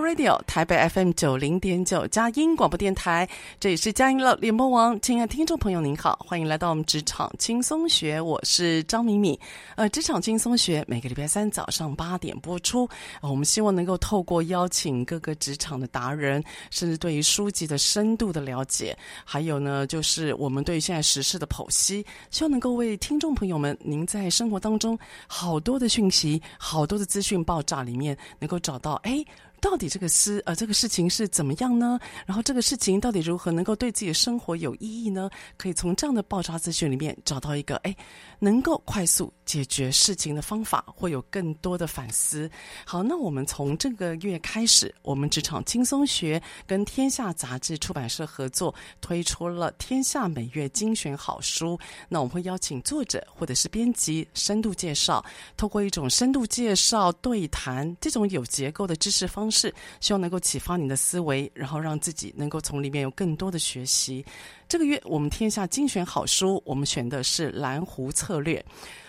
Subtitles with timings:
[0.00, 3.28] Radio 台北 FM 九零点九佳音广播电台，
[3.58, 5.00] 这里是佳音乐联播网。
[5.00, 9.38] 亲爱的听众朋友，您好，欢迎来到我们职场轻松学，我是张敏敏。
[9.76, 12.88] 呃，职场轻松学每个礼拜三早上八点播出。
[13.22, 29.24] 我们希望能够透过邀请各个职场的达人，甚至对于书籍的深度的了解，还有呢，就是我们对现在时事的剖析，希望能够为听众朋友们，您在生活当中好多的讯息、好多的资讯爆炸里面，能够找到哎。
[29.64, 31.98] 到底这个事呃，这个事情是怎么样呢？
[32.26, 35.30] 然后这个事情到底如何能够对自己的生活有意义呢？
[35.56, 37.96] 可以从这样的爆炸资讯里面找到一个哎，
[38.38, 42.48] 能够快速解决事情的方法，会有更多的反思。
[42.84, 51.80] 好，那我们从这个月开始，我们职场轻松学跟天下杂志出版社合作，推出了天下每月精选好书。
[52.10, 55.24] 那我们会邀请作者或者是编辑深度介绍，
[55.56, 59.53] 透过一种深度介绍对谈这种有结构的知识方式。
[59.54, 64.24] 是希望能够启发你的思维，然后让自己能够从里面有更多的学习。
[64.68, 68.58] 这个月我们天下精选好书，我们选的是《蓝湖策略》。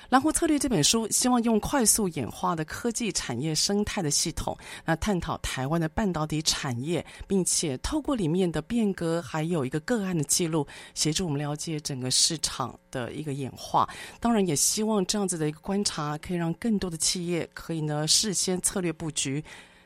[0.08, 13.90] 《蓝湖策略》这本书，希望用快速演化的科技产业生态的系统，那探讨台湾的半导体产业，并且透过里面的变革，还有一个个案的记录，协助我们了解整个市场的一个演化。
[14.20, 19.44] 当然，也希望这样子的一个观察，可以让更多的企业可以呢事先策略布局。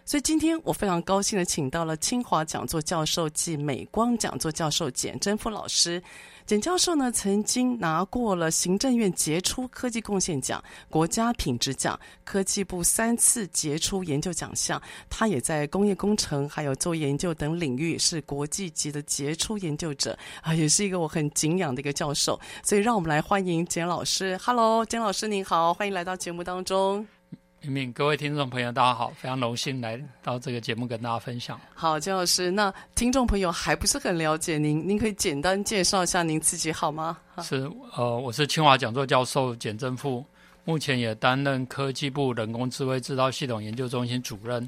[0.09, 6.02] 所以今天我非常高兴的请到了清华讲座教授暨美光讲座教授简珍富老师。
[6.47, 14.81] 简教授呢，曾经拿过了行政院杰出科技贡献奖、国家品质奖、科技部三次杰出研究奖项。
[15.12, 22.40] 他也在工业工程还有做研究等领域是国际级的杰出研究者啊，也是一个我很敬仰的一个教授。
[22.64, 24.36] 所以让我们来欢迎简老师。
[24.44, 27.06] Hello，简老师您好，欢迎来到节目当中。
[27.62, 31.59] 敏敏，各位听众朋友，大家好，非常荣幸来到这个节目跟大家分享。
[31.74, 37.18] 好，简老师，那听众朋友还不是很了解您，您可以简单介绍一下您自己好吗？
[37.44, 40.24] 是，呃，我是清华讲座教授简正富，
[40.64, 44.66] 目前也担任科技部人工智慧制造系统研究中心主任。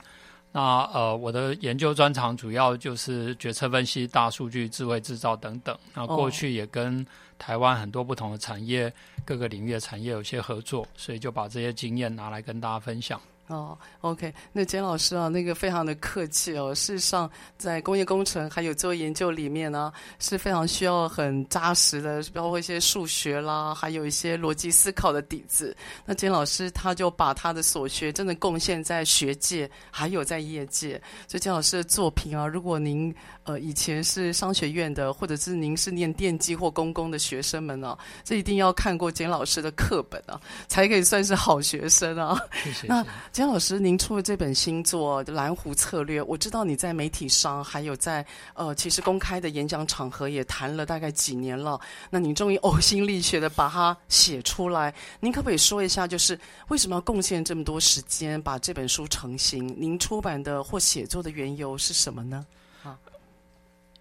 [0.51, 5.77] 那呃，我的研究专长主要就是决策分析、大数据、智慧制造等等。
[5.93, 7.07] 那过去也跟
[7.41, 8.93] 台湾很多不同的产业、
[9.25, 13.19] 各个领域的产业有些合作，所以就把这些经验拿来跟大家分享。
[13.51, 16.73] 哦，OK，那简老师啊，那个非常的客气哦。
[16.73, 25.75] 事实上，在工业工程还有做研究里面呢，是非常需要很扎实的，包括一些数学啦，还有一些逻辑思考的底子。
[26.05, 31.01] 那简老师他就把他的所学真的贡献在学界，还有在业界。
[31.27, 33.13] 所以简老师的作品啊，如果您
[33.43, 42.39] 呃以前是商学院的，或者是您是念电机或工工的学生们啊，这一定要看过简老师的课本啊，才可以算是好学生啊。
[42.63, 42.87] 谢谢。
[42.89, 43.05] 那
[43.41, 48.23] 简老师，您出了这本新作《蓝湖策略》，我知道你在媒体上，还有在
[48.53, 51.81] 呃，其实公开的演讲场合也谈了大概几年了。
[52.11, 59.75] 那您终于 呕心沥血的把它写出来，您可不可以说一下，就是为什么要贡献这么多时间把这本书成型？
[59.75, 62.45] 您出版的或写作的缘由是什么呢？
[62.83, 62.95] 啊，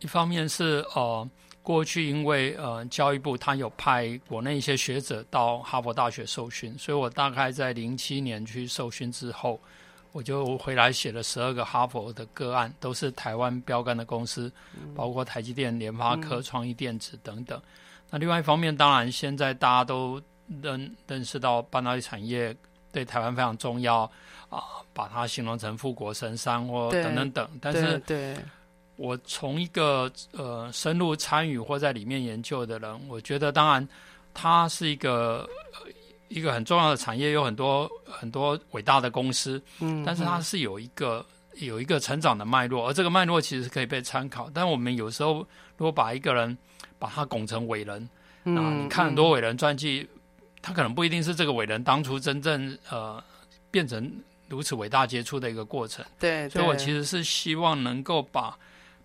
[0.01, 1.27] 一方面是呃。
[1.71, 9.61] 过去因为呃教育部他有派国内一些学者到哈佛大学受训，所以我大概在零七年去受训之后，
[10.11, 14.53] 我就回来写了十二个哈佛的个案，都是台湾标杆的公司，
[14.97, 17.63] 包括台积电、联发科、创意电子等等。
[18.11, 20.21] 那另外一方面，当然现在大家都
[20.61, 22.53] 认认识到半导体产业
[22.91, 24.11] 对台湾非常重要
[24.49, 27.49] 啊，把它形容成富国神山或等等等。
[27.61, 28.37] 但是，对
[29.01, 33.89] 我从一个呃深入参与或在里面研究的人，我觉得当然
[34.35, 35.49] 它是一个
[36.29, 41.25] 一个很重要的产业，有很多很多伟大的公司，嗯，但是它是有一个
[41.55, 44.51] 有一个成长的脉络，而这个脉络其实是可以被参考。
[44.53, 45.39] 但我们有时候
[45.79, 46.57] 如果把一个人
[46.99, 48.03] 把他拱成伟人，
[48.45, 50.07] 啊，你看很多伟人传记，
[50.61, 53.23] 他可能不一定是这个伟人当初真正呃
[53.71, 54.13] 变成
[54.47, 56.05] 如此伟大杰出的一个过程。
[56.19, 58.55] 对，所以我其实是希望能够把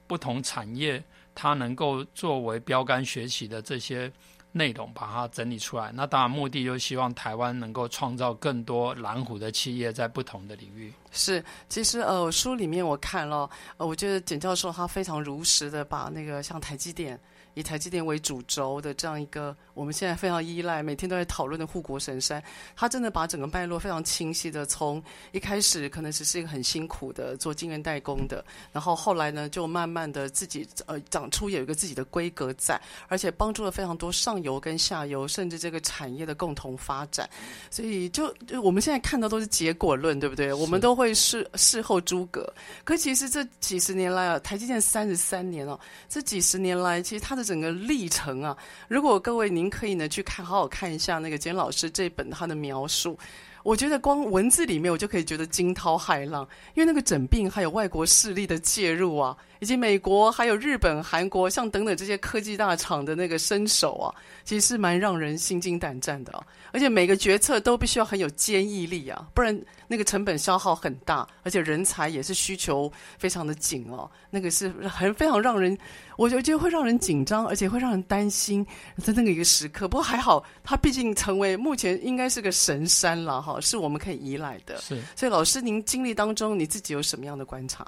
[0.07, 1.03] 不同产业
[1.33, 4.11] 它能够作为标杆学习的这些
[4.51, 5.91] 内容，把它整理出来。
[5.93, 10.93] 那当然目的就是希望台湾能够创造更多蓝湖的企业在不同的领域。
[11.11, 17.19] 是，其实呃书里面我看了，呃，我觉得简教授他非常如实的把那个像台积电。
[17.55, 22.43] 以台积电为主轴的这样一个我们现在非常依赖、每天都在讨论的护国神山，
[22.75, 28.43] 它真的把整个脉络非常清晰的从一开始可能只是一个很辛苦的做晶圆代工的，
[28.73, 37.29] 然后后来呢就慢慢的自己呃长出有一个自己的规格在，而且帮助了非常多上游跟下游，甚至这个产业的共同发展。
[37.71, 40.51] 所以就就我们现在看到都是结果论，对不对？
[40.51, 42.53] 我们都会事事后诸葛，
[42.83, 45.79] 可其实这几十年来啊，台积电三十三年哦，
[46.09, 47.44] 这几十年来其实它的。
[47.45, 48.57] 整个历程啊，
[48.89, 53.17] 如果各位您可以呢去看，好好看一下那个简老师这本他的描述，
[53.63, 59.37] 我觉得光文字里面我就可以觉得惊涛骇浪，因为那个诊病还有外国势力的介入啊。
[59.59, 64.13] 以及美国、还有日本、韩国，像等等这些科技大厂的那个身手啊，
[64.43, 66.45] 其实是蛮让人心惊胆战的啊。
[66.71, 69.57] 而且每个决策都必须要很有坚毅力啊，不然
[69.87, 74.09] 那个成本消耗很大，而且人才也是需求非常的紧哦。
[74.29, 75.77] 那个是很非常让人，
[76.17, 78.65] 我觉得会让人紧张，而且会让人担心
[78.97, 79.87] 在那个一个时刻。
[79.87, 84.75] 不过还好，它毕竟成为目前应该是个神山了哈，是我们可以依赖的。
[84.81, 87.85] 是，所以老师您经历当中，你自己有什么样的观察？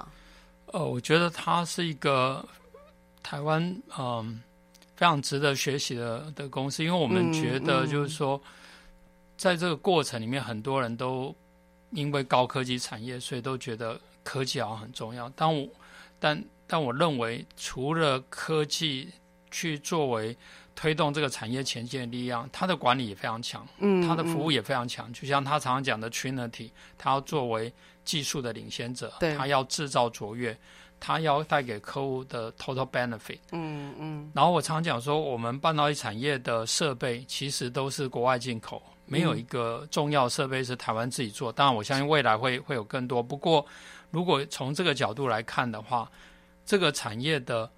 [0.72, 2.46] 呃，我觉得它是一个
[3.22, 4.40] 台湾嗯、呃、
[4.96, 8.40] 非常值得学习的的公司，因为我们觉得就是说，
[9.36, 11.34] 在这个过程里面，很多人都
[11.92, 15.30] 因为高科技产业，所以都觉得科技好像很重要。
[15.34, 15.66] 但我
[16.20, 19.10] 但但我认为，除了科技
[19.50, 20.36] 去作为
[20.74, 25.08] 推动这个产业前进的力量，它的管理也非常强，嗯，它的服务也非常强。
[25.08, 27.72] 嗯、就像他常常讲的 Trinity，它要作为。
[28.08, 30.56] 技术的领先者，他要制造卓越，
[30.98, 33.38] 他要带给客户的 total benefit。
[33.52, 34.30] 嗯嗯。
[34.34, 41.52] 然后我常讲说，我们半导体产业的设备其实都是国外进口，没有一个重要设备是台湾自己做。
[41.52, 43.22] 当然，我相信未来会会有更多。
[43.22, 43.66] 不过，
[44.10, 46.10] 如果从这个角度来看的话，
[46.64, 47.70] 这个产业的。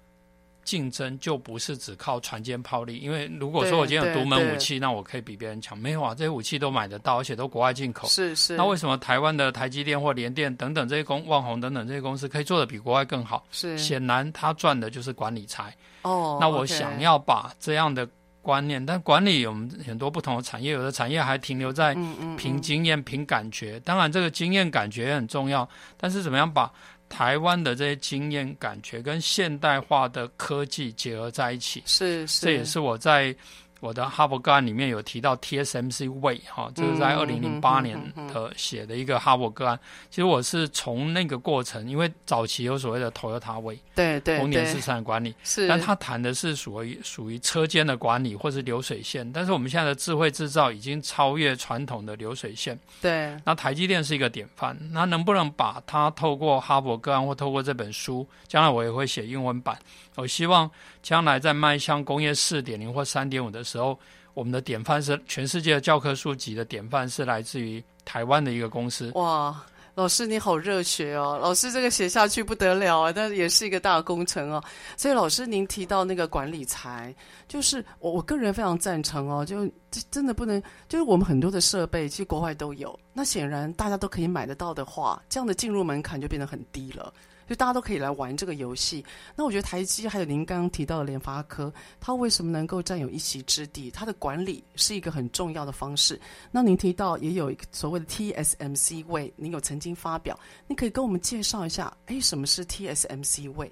[0.63, 5.77] 竞争就不是只靠船坚炮利，因为如果说我今天有独门武器，那我可以比别人强。
[5.77, 8.07] 没有啊，这些武器都买得到，而且都国外进口。
[8.07, 8.55] 是是。
[8.55, 13.43] 那为什么台湾的台积电或联电等等这些公旺宏等等这些公司可以做的比国外更好？
[13.51, 13.77] 是。
[13.77, 15.75] 显然他赚的就是管理财。
[16.03, 16.37] 哦。
[16.39, 18.07] 那我想要把这样的
[18.41, 19.51] 观念，但管理有
[19.85, 21.95] 很多不同的产业，有的产业还停留在
[22.37, 23.79] 凭经验、凭感觉。
[23.81, 26.71] 当然，这个经验感觉也很重要，但是怎么样把？
[27.11, 33.35] 台湾的这些经验感觉跟现代化的科技结合在一起，是，是，这也是我在。
[33.81, 37.99] 我的哈佛个案里面有提到 TSMC Way 哈，这是在二零零八年
[38.31, 39.77] 的写的一个哈佛个案。
[40.11, 49.29] 其实我是从那个过程，因为早期有所谓的 Toyota Way，对对，丰田式生产管理，是，但他谈的是属于属于车间的管理或是流水线。
[49.33, 52.79] 但是我们现在的智慧制造已经超越传统的流水线。
[53.01, 59.75] 对，那台积电是一个典范，那能不能把它透过哈佛个案或透过这本书，将来我也会写英文版。
[60.17, 60.69] 我希望
[61.01, 63.99] 将来在迈向工业四点零或三点五的时候，
[64.33, 69.11] 我们的典范是全世界的教科书级的典范，是来自于台湾的一个公司。
[69.15, 71.37] 哇，老师你好热血哦！
[71.41, 74.63] 老师这个写下去不得了啊，但也是一个大工程哦。
[74.95, 77.13] 所以老师您提到那个管理财，
[77.47, 79.45] 就是我我个人非常赞成哦。
[79.45, 79.69] 就
[80.09, 87.13] 真的不能，就是我们很多的设备其实国外都有，那显然大家都可以买得到的话，这样的进入门槛就变得很低了。
[87.51, 89.03] 就大家都可以来玩这个游戏。
[89.35, 93.91] 那我觉得台积还有您刚刚提到的联发科，它为什么能够占有一席之地？
[93.91, 96.17] 它的管理是一个很重要的方式。
[96.49, 103.69] 那您提到也有一个所谓的 TSMC Way，您有曾经发表，你可以跟我们介绍一下，哎，什么是 TSMC Way？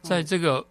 [0.00, 0.66] 在这个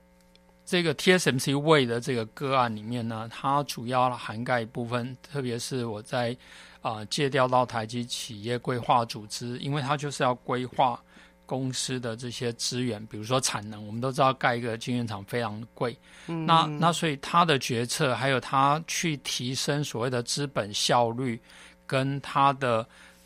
[0.65, 6.35] 这个 TSMC 位的这个个案里面呢，它主要涵盖一部分，特别是我在
[6.81, 10.99] 啊、呃、借调到台积企业规划组织，因为它就是要规划
[11.53, 15.95] 公司的这些资源，比如说产能，我们都知道盖一个晶圆厂非常贵，
[16.25, 21.39] 嗯、那那所以他的决策还有他去提升所谓的资本效率
[21.85, 22.83] 跟他的。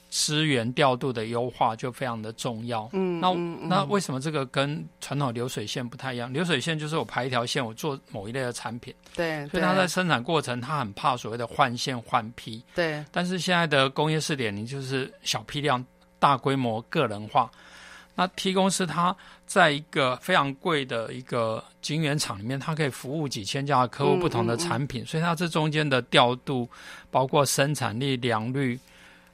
[0.09, 2.89] 资源调度的优化就非常的重要。
[2.93, 6.31] 嗯，那嗯那为什么这个跟传统流水线不太一样？
[6.31, 8.95] 流水线就是我排一条线，我做某一类的产品。
[9.13, 12.63] 对，所以他在生产过程，他很怕所谓的换线换批。
[12.73, 13.03] 对。
[13.11, 15.85] 但是现在的工业四点零就是小批量、
[16.19, 17.51] 大规模、个人化。
[18.17, 26.69] 那 T 公司它在一个非常贵的一个晶圆厂里面，它可以服务几千家客户不同的产品，嗯嗯嗯，所以它这中间的调度，
[27.09, 28.77] 包括生产力、良率。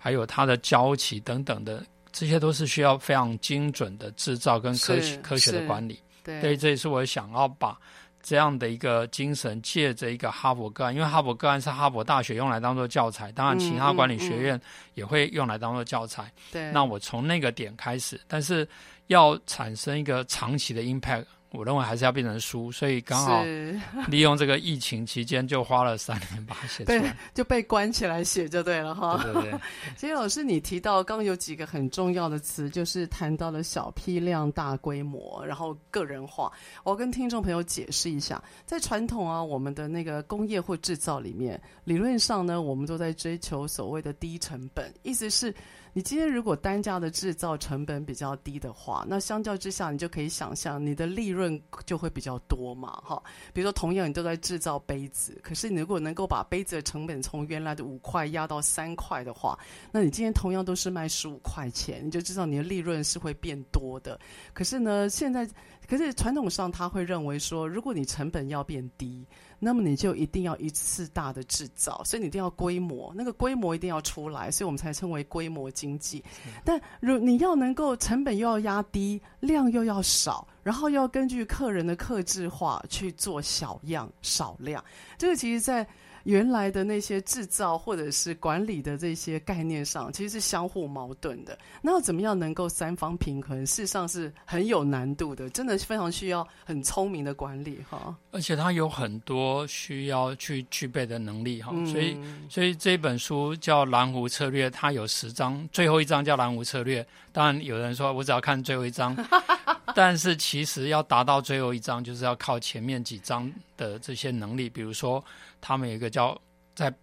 [0.05, 5.97] 还有它的交期等等的，这些都是需要非常精准的制造跟科学科学的管理。
[6.25, 7.79] 对，所以这也是我想要把
[8.23, 14.59] 这样的一个精神借着一个哈佛个案，因为哈佛个案是哈佛大学用来当做教材，当然其他管理学院
[14.95, 16.31] 也会用来当做教材。
[16.51, 18.67] 对、嗯，那我从那个点开始，但是
[19.07, 21.25] 要产生一个长期的 impact。
[21.53, 23.43] 我认为还是要变成书，所以刚好
[24.09, 26.99] 利用这个疫情期间，就花了三年把它写出来。
[26.99, 29.21] 对，就被关起来写就对了哈。
[29.23, 29.59] 对对对。
[29.95, 36.51] 其实老师你提到刚刚有几个很重要的词，就是谈到了小批量、大规模，然后个人化。
[36.83, 45.53] 我跟听众朋友解释一下，在传统啊，我们的那个工业或制造里面，理论上呢，我们都在追求所谓的低成本，意思是。
[45.95, 53.21] 你今天如果单价的制造成本比较低的话，那相较之下，你就可以想象你的利润就会比较多嘛，哈。
[53.53, 59.57] 比如说，同样你都在制造杯子，可是你如果能够把杯子的成本从原来的五块压到三块的话，
[59.91, 64.19] 那你今天同样都是卖十五块钱，你就知道你的利润是会变多的。
[64.51, 65.47] 可是呢，现在，
[65.87, 69.27] 可是传统上他会认为说，如果你成本要变低。
[69.63, 76.23] 那么你就一定要一次大的制造，所以你一定要规模，那个规模一定要出来，所以我们才称为规模经济。
[76.65, 84.83] 但如你要能够成本又要压低，量又要少，然后又要根据客人的客制化去做小样少量，
[85.17, 85.87] 这个其实在。
[86.23, 91.57] 原来的那些制造或者是管理的这些概念上，其实是相互矛盾的。
[91.81, 93.65] 那要怎么样能够三方平衡？
[93.65, 98.15] 事实上是很有难度的，真的是非常需要很聪明的管理哈。
[98.31, 101.71] 而且它有很多需要去具备的能力哈。
[101.73, 102.17] 嗯、所以，
[102.49, 107.03] 所以这本书叫《蓝湖策略》，它有十章，最后一章叫《蓝湖策略》。
[107.31, 109.13] 当然，有人说我只要看最后一章，
[109.93, 115.21] 但是其实要达到最后一章，就是要靠前面几章的这些能力，比如说。
[115.63, 116.37] 他们有一个叫
[116.75, 116.93] 在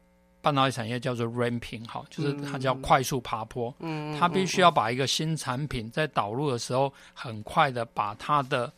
[0.43, 3.75] 半导体产业叫做 ramping，哈，就是它叫快速爬坡。
[3.79, 8.71] 嗯，它必须要把一个新产品在导入的时候，很快的把它的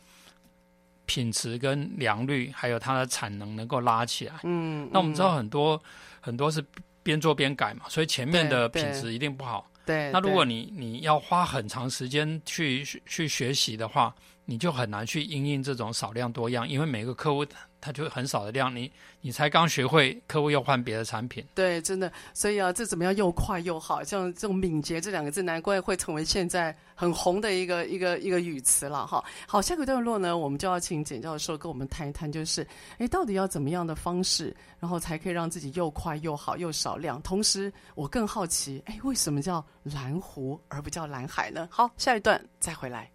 [1.05, 4.35] 品质跟良率，还有它的产能能够拉起来。
[4.43, 5.81] 嗯，那我们知道很多
[6.21, 6.63] 很多是
[7.01, 9.69] 边做边改嘛，所以前面的品质一定不好。
[9.85, 17.45] 对，那如果你你要花很长时间去去学习的话，你就很难去应应这种少量多样，因为每个客户。
[17.83, 21.45] 它就很少的量，你你才刚学会，客户又换别的产品。
[21.53, 29.21] 对，真的，所以啊，这怎么样又快又好，像这种敏捷这两个字，难怪会成为现在很红的一个一个一个语词了哈。
[29.45, 32.65] 好，下个段落呢，我们就要请简教授跟我们谈一谈，就是
[32.99, 37.21] 哎，到底要怎么样的方式，然后才可以让自己又快又好又少量？
[37.21, 41.67] 同时，我更好奇，哎，为什么叫蓝湖而不叫蓝海呢？
[41.69, 43.11] 好，下一段再回来。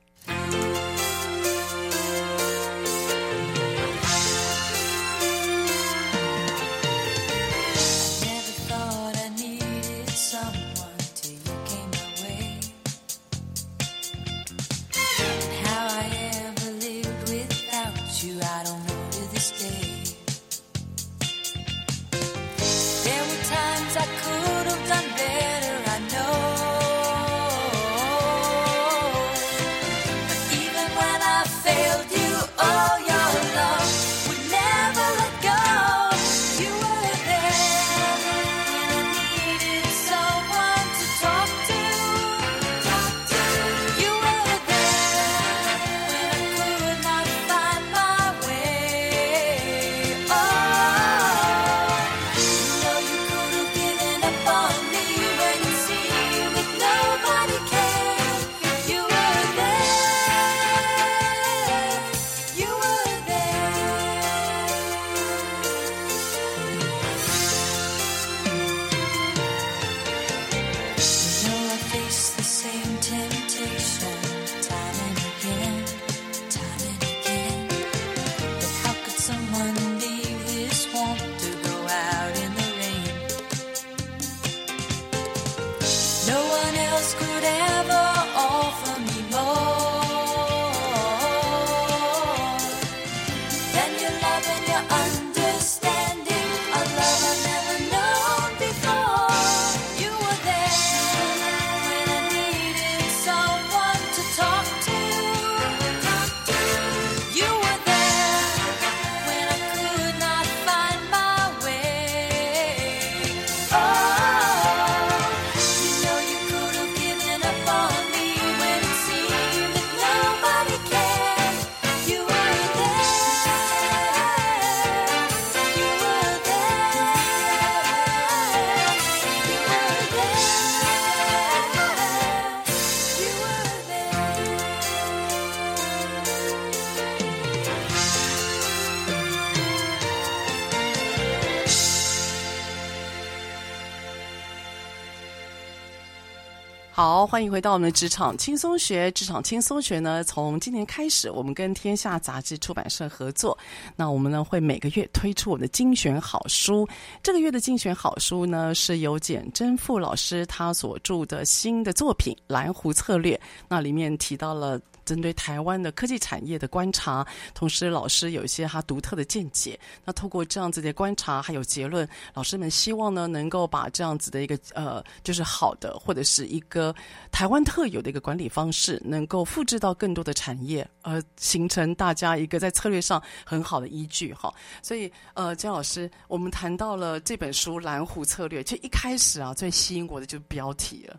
[146.98, 149.08] 好，欢迎回到我们的职场轻松学。
[149.12, 153.56] 职场轻松学呢，从今年开始，我们跟天下杂志出版社合作。
[153.94, 156.84] 那我们呢，会每个月推出我们的精选好书。
[157.22, 163.36] 这个月的精选好书呢，是由简真富老师他所著的新的作品《蓝湖策略》。
[163.68, 164.80] 那里面提到了。
[165.08, 169.80] 针对台湾的科技产业的观察，同时老师有一些他独特的见解。
[170.04, 176.94] 那透过这样子的观察还有结论，老师们希望呢，能够把这样子的一个呃，就是好的或者是一个
[177.32, 184.52] 台湾特有的一个管理方式，能够复制到更多的产业，而形成大家一个在策略上很好的依据哈。
[184.82, 191.16] 所以呃，江老师，我们谈到了这本书《蓝湖策略》，其实一开始啊，最吸引我的就是标题了。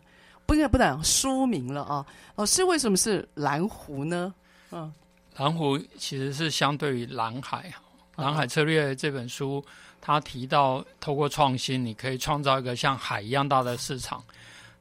[0.50, 2.04] 不应该不讲书名了啊！
[2.34, 4.34] 老师，为什么是蓝湖呢？
[4.72, 4.92] 嗯，
[5.36, 7.72] 蓝湖其实是相对于蓝海。
[8.16, 9.64] 蓝海策略这本书，
[10.00, 14.24] 它提到透过创新，你可以创造一个像海一样大的市场，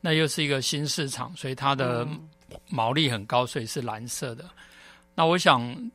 [0.01, 2.07] 那又是一个新市场，所以它的
[2.69, 4.49] 毛利很高，所以是蓝色的。
[5.13, 5.91] 那我想，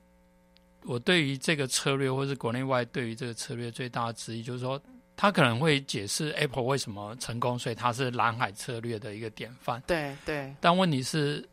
[0.84, 4.80] 我对于这个策略，或是国内外对于这个策略最大的质疑，就是说。
[5.16, 9.82] 他可能会解释 Apple 为什么成功，所以它是蓝海策略的一个典范。
[9.86, 10.54] 对对。
[10.60, 11.48] 但问题是，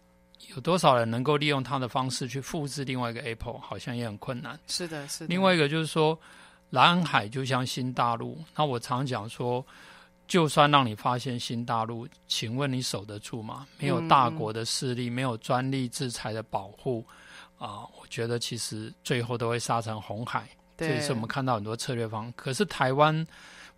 [0.56, 4.60] 有多少人能够利用他的方式去复制另外一个 Apple，好像也很困难。
[4.68, 5.28] 是的，是的。
[5.28, 6.20] 另外一个就是说，
[6.72, 8.44] 蓝海就像新大陆。
[8.56, 9.64] 那我常讲说，
[10.28, 13.68] 就算让你发现新大陆，请问你守得住吗？
[13.78, 17.06] 没有大国的势力，嗯、没有专利制裁的保护
[17.58, 20.50] 啊、呃，我觉得其实最后都会杀成红海。
[20.82, 23.26] 这也是我们看到很多策略方，可是台湾，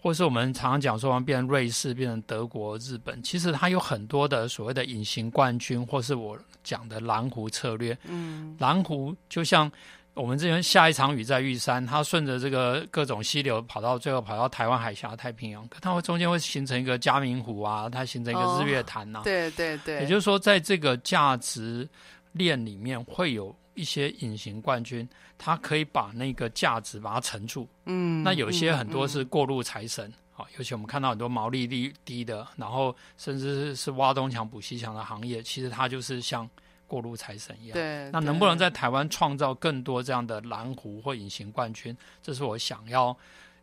[0.01, 7.97] 或是我们常常讲说，变成瑞士、变成德国、日本，其实它有很多的所谓的隐形冠军，或是我讲的蓝湖策略。
[8.05, 9.71] 嗯，蓝湖就像
[10.13, 19.23] 我们之前下一场雨在玉山，它顺着这个各种溪流跑到最后跑到台湾海峡、太平洋，可它会中间会形成一个嘉明湖啊，它形成一个日月潭呐、啊。
[19.23, 21.87] 对对对，也就是说，在这个价值
[22.31, 23.55] 链里面会有。
[23.75, 25.07] 一些隐形冠军，
[25.38, 27.67] 他可以把那个价值把它沉住。
[27.86, 36.49] 嗯，那有些很多是过路财神，好、嗯嗯，尤其我们看到很多毛利率低的，然后甚至是挖东墙补西墙的行业，其实它就是像
[36.88, 37.73] 过路财神一样。
[37.73, 41.95] 对，那能不能在台湾创造更多这样的蓝湖或隐形冠军？
[42.21, 43.15] 这是我想要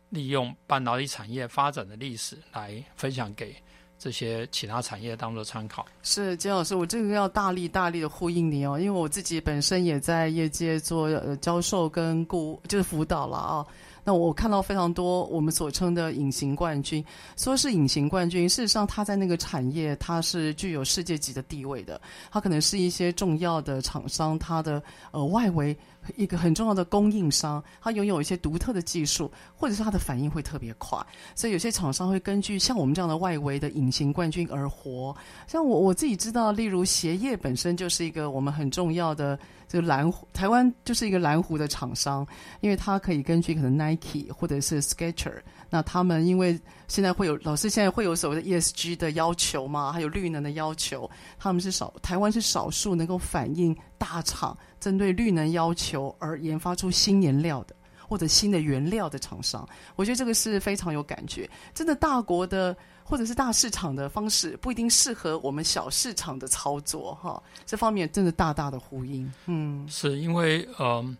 [0.09, 3.55] 利用半导体产业发展的历史来分享给。
[4.01, 5.85] 这些其他产业当做参考。
[6.01, 13.63] 是，金老师，我这个要大力大力的呼应你哦，因为我自己本身也在业界做呃教授跟顾，就是辅导了啊。
[14.03, 17.05] 那我看到非常多我们所称的隐形冠军，
[17.37, 25.77] 说是隐形冠军，事实上他在那个产业他是具有世界级的地位的，他可能是一些重要的厂商，他的呃外围。
[26.17, 30.97] 一个很重要的供应商，他拥有一些独特的技术，或者是他的反应会特别快，
[31.35, 35.15] 所以有些厂商会根据像我们这样的外围的隐形冠军而活。
[35.47, 42.25] 像我我自己知道，例如鞋业本身就是一个我们很重要的这个蓝湖，台湾就是一个蓝湖的厂商，
[42.59, 54.55] 因为它可以根据可能 Nike 或者是 Sketcher 那他们因为现在会有老师现在会有所谓的 ESG 的要求嘛，还有绿能的要求，他们是少台湾是少数能够反映大厂。
[54.81, 57.75] 针对绿能要求而研发出新颜料的，
[58.09, 59.63] 或者新的原料的厂商，
[59.95, 61.47] 我觉得这个是非常有感觉。
[61.73, 67.41] 真的，大国的或者是大市场的方式不一定适合我们小市场的操作，哈。
[67.63, 69.31] 这方面真的大大的呼应。
[69.45, 71.15] 嗯，是因为嗯，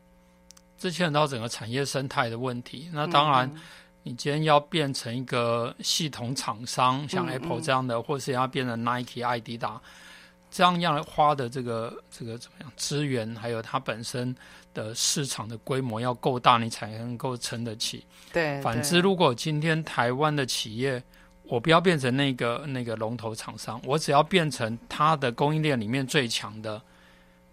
[0.75, 2.89] 这牵扯到整个产业生态的问题。
[2.91, 3.47] 那当然，
[4.03, 9.81] 你今天要变成一个系统厂商，像 Apple 这样的，嗯嗯或是要变成 Nike、爱迪达。
[10.49, 14.35] 这样要花的这个这个怎么样资源，还有它本身
[14.73, 18.05] 的市场的规模要够大，你才能够撑得起。
[18.33, 18.59] 对。
[18.61, 21.01] 反之，如果今天台湾的企业，
[21.43, 26.81] 我不要变成那个那个龙头厂商，我只要变成它的供应链里面最强的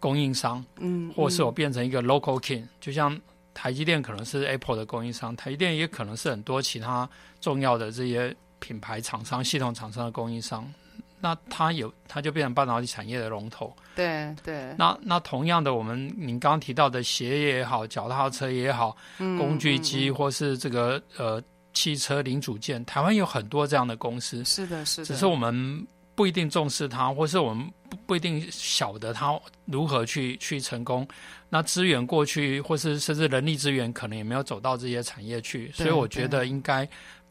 [0.01, 3.17] 供应商，嗯，或是我变成一个 local king，就像
[3.59, 10.73] 台积电可能是 Apple 的供应商，台积电也可能是很多其他重要的这些品牌厂商、系统厂商的供应商。
[11.21, 13.75] 那它有，它就变成半导体产业的龙头。
[13.97, 14.73] 对对。
[14.79, 21.43] 那那同样的，我们您刚刚提到的鞋业也好，脚踏车也好，嗯、工具机或是这个呃
[21.73, 24.45] 汽车零组件，台湾有很多这样的公司。
[24.45, 25.05] 是的，是的。
[25.05, 25.85] 只是我们
[26.19, 31.07] 不一定重视它，或是我们不不一定晓得它如何去去成功。
[31.49, 35.71] 那资源过去，或是甚至人力资源，可能也没有走到这些产业去。
[35.71, 36.89] 所以我觉得应该。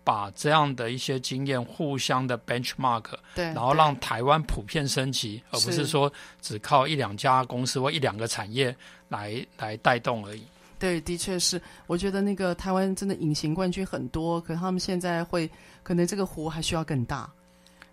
[0.07, 3.03] 把这样的一些经验互相的 benchmark，
[3.35, 8.73] 对，然后让台湾普遍升级，而不是说只靠一两家公司或一两个产业
[9.09, 10.43] 来来带动而已。
[10.79, 15.49] 对，的确是，我觉得那个台湾真的隐形冠军很多，可他们现在会
[15.83, 17.29] 可能这个湖还需要更大。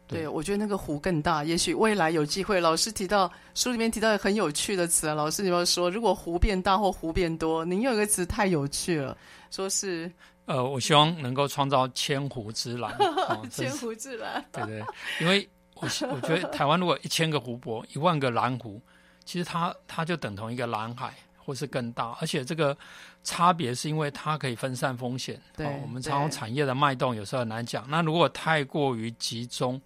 [0.06, 1.42] 对，我觉得那个湖更大。
[1.42, 5.14] 也许未来有机会，老师提到书里面提到很有趣的词啊。
[5.14, 9.16] 老师，你要说，如果湖变大或湖变多，您有一个词太有趣了，
[9.50, 10.10] 说是
[10.44, 12.92] 呃，我希望能够创造千湖之蓝。
[13.28, 14.84] 哦、千湖之蓝，对对，
[15.20, 18.80] 因为我我觉得台湾如果一千个湖泊，一万个蓝湖，
[19.24, 21.14] 其实它它就等同一个蓝海。
[21.46, 22.74] 或是更大，而且这个
[23.22, 25.38] 差别是因为它可以分散风险。
[25.54, 27.84] 对，哦、我们常常产业的脉动有时候很难讲。
[27.86, 29.78] 那如果太过于集中，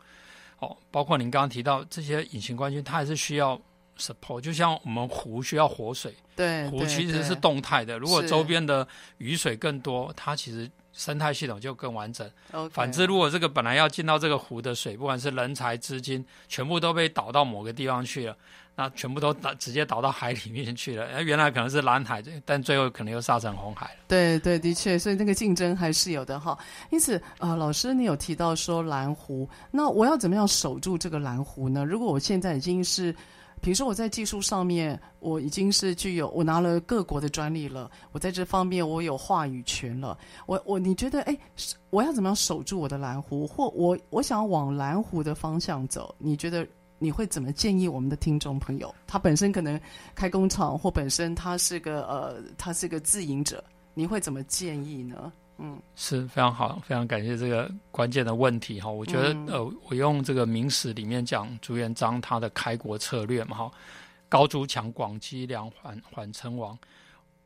[0.61, 3.61] 哦，包括您刚刚提到这些隐形冠军，它还是需要
[3.99, 4.41] support。
[4.41, 7.99] 就像我们湖需要活水，对，湖其实是动态的。
[7.99, 8.87] 如果周边的
[9.19, 12.29] 雨水更多，它其实生态系统就更完整。
[12.73, 18.37] 反之，如果这个本来要进到这个湖的水，不管是人才、资金，全部都被导到某个地方去了。
[18.81, 21.21] 那全部都倒直接倒到海里面去了。
[21.25, 24.01] 原来可能是蓝海，但最后可能又杀成红海了。
[24.07, 26.57] 对对，的确，所以那个竞争还是有的哈。
[26.91, 31.85] 因此，呃，老师你有提到说蓝湖，那我要怎么样守住这个蓝湖呢？
[31.85, 33.13] 如果我现在已经是，
[33.61, 40.17] 比如说我在技术上面我已经是具有，我拿了各国的专利了，我在这方面我有话语权了。
[40.47, 41.37] 我我你觉得，哎，
[41.91, 43.45] 我要怎么样守住我的蓝湖？
[43.45, 46.15] 或我我想往蓝湖的方向走？
[46.17, 46.65] 你觉得？
[46.99, 48.93] 你会怎么建议我们的听众朋友？
[49.07, 49.81] 他本身可能
[50.15, 53.63] 开工厂，或本身他是个呃，他是个自营者，
[53.95, 55.33] 你会怎么建议呢？
[55.59, 58.91] 嗯，是非常好，非常感谢这个关键的问题哈。
[58.91, 63.73] 我觉得、嗯、呃，我用这个明史里面讲朱元璋他的开国策略嘛哈，
[64.29, 66.79] 高筑墙，广积粮，缓缓称王。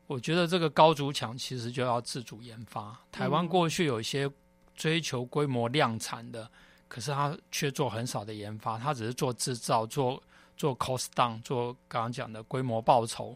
[0.06, 2.98] 我觉得这个高筑墙其实就要自主研发。
[3.10, 4.30] 台湾过去有一些
[4.74, 6.50] 追求规模量产的。
[6.92, 10.22] 可是他却做很少的研发，他只是做制造、做
[10.58, 13.34] 做 cost down、做刚刚讲的规模报酬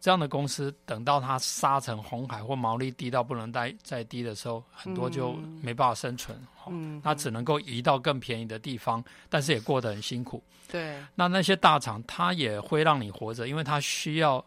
[0.00, 10.42] 这样的公司，等到他杀成红海或毛利低到不能再再低的时候，很多就没办法生存，嗯，他只能够移到更便宜的地方，但是也过得很辛苦。
[10.66, 14.44] 对，那那些大厂他也会让你活着，因为他需要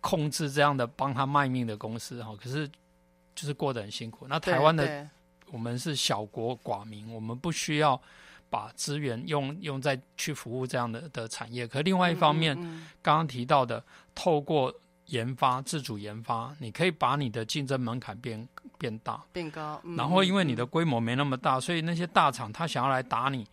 [0.00, 2.68] 控制这样的帮他卖命的公司哈，可是
[3.34, 4.28] 就是过得很辛苦。
[4.28, 5.08] 那台湾的。
[5.52, 8.00] 我们是小国寡民，我们不需要
[8.50, 11.66] 把资源用用在去服务这样的的产业。
[11.66, 12.56] 可是另外一方面，
[13.00, 13.84] 刚刚提到的，
[14.14, 14.74] 透过
[15.06, 19.80] 研发、自主研发，你可以把你的竞争门槛变变大、变高。
[19.84, 23.46] 嗯、然后，因为你的规模没那么大，所以那些大厂他想要来打你。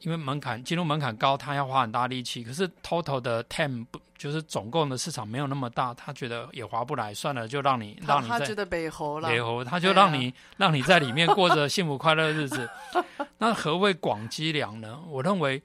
[0.00, 2.44] 因为门槛进入门槛高，他要花很大力气。
[2.44, 12.68] 可是 total 的 TAM 不就是总共的市场没有那么大，他觉得也划不来，算了，就让你让你在他觉得北猴了，北猴他就让你、啊、让你在里面过着幸福快乐的日子。
[13.38, 15.00] 那何谓广积粮呢？
[15.08, 15.62] 我认为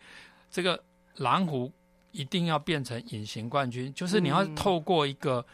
[0.50, 0.82] 这个
[1.16, 1.72] 蓝湖
[2.12, 5.46] 一定要变成隐形冠军，就是你要透过一个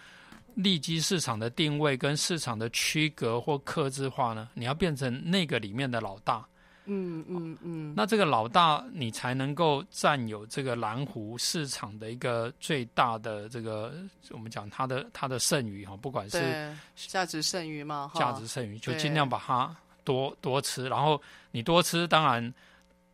[0.56, 6.44] 利基市场的定位跟市场的区隔或克制化呢，你要变成那个里面的老大。
[6.90, 13.94] 嗯嗯嗯，那这个老大，你才能够占有这个蓝湖市场的一个最大的这个，
[14.30, 21.22] 我们讲它的它的剩余哈，不管是价值剩余嘛，价值剩余就尽量把它多多吃，然后
[21.52, 22.54] 你多吃，当然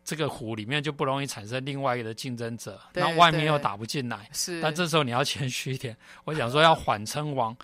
[0.06, 7.58] 这个湖里面就不容易产生另外一个的竞争者，那外面又打不进来，是，但这时候你要谦虚一点，我想说要缓称王，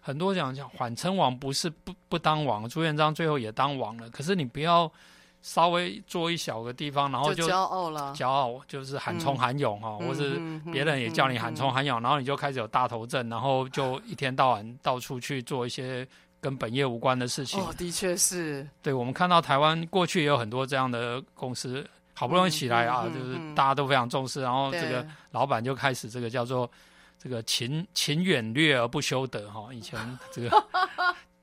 [0.00, 4.88] 很多讲讲缓称王不是不不当王，朱元璋最后也当王了，可是你不要。
[5.46, 10.40] 稍微做一小个地方，然后就骄傲了，骄傲就是喊冲喊勇哈，嗯、或是
[10.72, 16.04] 别人也叫你喊冲喊勇，嗯嗯嗯、然后你就开始有大头症，然后就一天到晚到处去做一些
[16.40, 17.60] 跟本业无关的事情。
[17.60, 18.66] 哦，的确是。
[18.82, 26.68] 对，我们看到台湾过去也有很多这样的公司，好不容易起来啊，就是大家都非常重视，然后这个老板就开始这个叫做
[27.22, 30.50] 这个勤勤远略而不修德哈，以前这个。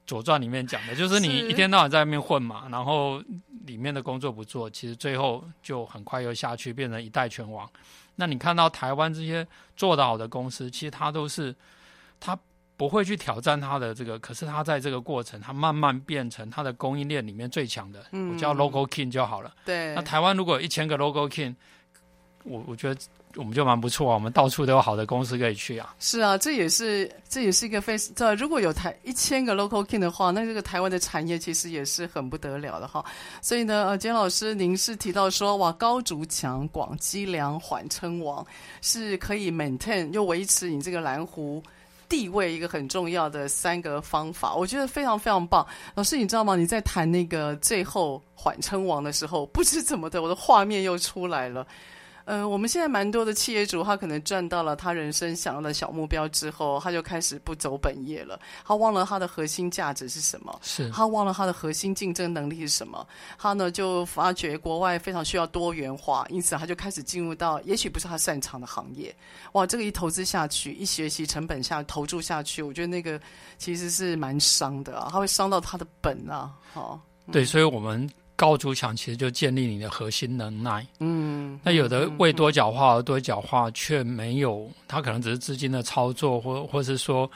[0.05, 3.23] 左传里面讲的就是你一天到晚在外面混嘛，然后
[3.63, 7.69] 里面的工作不做，其实最后就很快又下去，变成一代拳王。
[8.15, 9.45] 那你看到台湾这些
[9.75, 11.53] 做得好的公司，其实他都是
[12.19, 12.37] 他
[12.77, 19.53] 不会去挑战他的这个，可是他在这个过程，他慢慢变成他的供应链里面最强的，我叫 local king 就好了。
[19.65, 19.93] 对。
[19.95, 21.55] 那台湾如果有一千个 local king，
[22.43, 23.01] 我我觉得。
[23.35, 25.95] 我们就蛮不错啊，我们到处都有好的公司可以去啊。
[25.99, 33.03] 是啊，这也是这也是一个非这如果有台一千个 local king 的话，那这个台湾的产业其实也是很不得了的哈。
[33.41, 38.45] 所以呢，呃，简老师，您是提到说，哇，高筑墙，广积粮，缓称王，
[38.81, 41.61] 是可以 maintain 又维持你这个蓝湖
[42.07, 45.65] 地位一个很重要的三个方法，我觉得非常非常棒。
[45.95, 46.55] 老师，你知道吗？
[46.55, 51.65] 你在谈那个最后缓称王的时候，不知怎么的，我的画面又出来了。
[52.25, 58.39] 呃，我们现在蛮多的企业主，他可能赚到了他人生想要的小目标之后，他就开始不走本业了。
[58.65, 63.05] 他忘了他的核心价值是什么，是他忘了他的核心竞争能力是什么。
[63.37, 69.13] 他呢就发觉国外非常需要多元化，因此他就开始进入到也许不是他擅长的行业。
[69.51, 73.19] 哇，这个一投资下去，一学习成本下投注下去，我觉得那个
[73.57, 76.53] 其实是蛮伤的啊，他会伤到他的本啊。
[76.73, 76.99] 好，
[77.31, 78.09] 对，嗯、所以我们。
[78.35, 80.85] 高筑墙其实就建立你的核心能耐。
[80.99, 87.29] 嗯，那有的为多角化而多角化，却没有，他可能只是资金的操作，或或是说，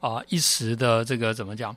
[0.00, 1.76] 啊、呃，一时的这个怎么讲？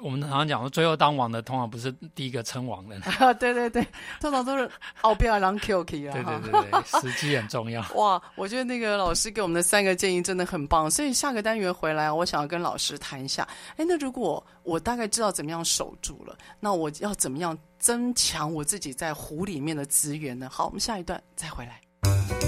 [0.00, 2.96] 我们常常讲说，最后当王的通常不是第一个称王的。
[3.18, 3.86] 啊，对对对，
[4.20, 6.12] 通常都是后边让 Q K 啊。
[6.12, 7.84] 对对对对，时机很重要。
[7.94, 13.46] 哇，我觉得那个老师给我们的三个建议真的很棒，所以下个单元回来，我想要跟老师谈一下。
[13.76, 20.48] 哎，那如果我大概知道怎么样守住了，那我要怎么样增强我自己在湖里面的资源呢？
[20.50, 22.47] 好，我们下一段再回来。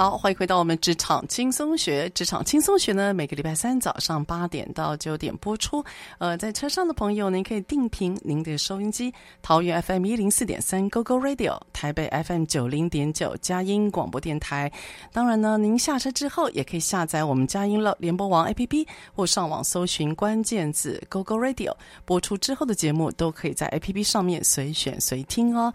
[0.00, 2.08] 好，欢迎回到我们职场轻松学。
[2.14, 5.84] 职场轻松学呢，每个礼拜三早上八点到九点播出。
[6.16, 14.72] 呃，在车上的朋友，您可以定频您的收音机，桃园 FM 一零四点三 Go Go Radio，台北 FM 九零点九佳音广播电台。
[15.12, 21.74] 当然呢，您下车之后也可以下载我们佳音乐联播网 APP，或上网搜寻关键字 Go Go Radio，
[22.06, 25.70] 播出之后的节目都可以在 APP 上面随选随听哦。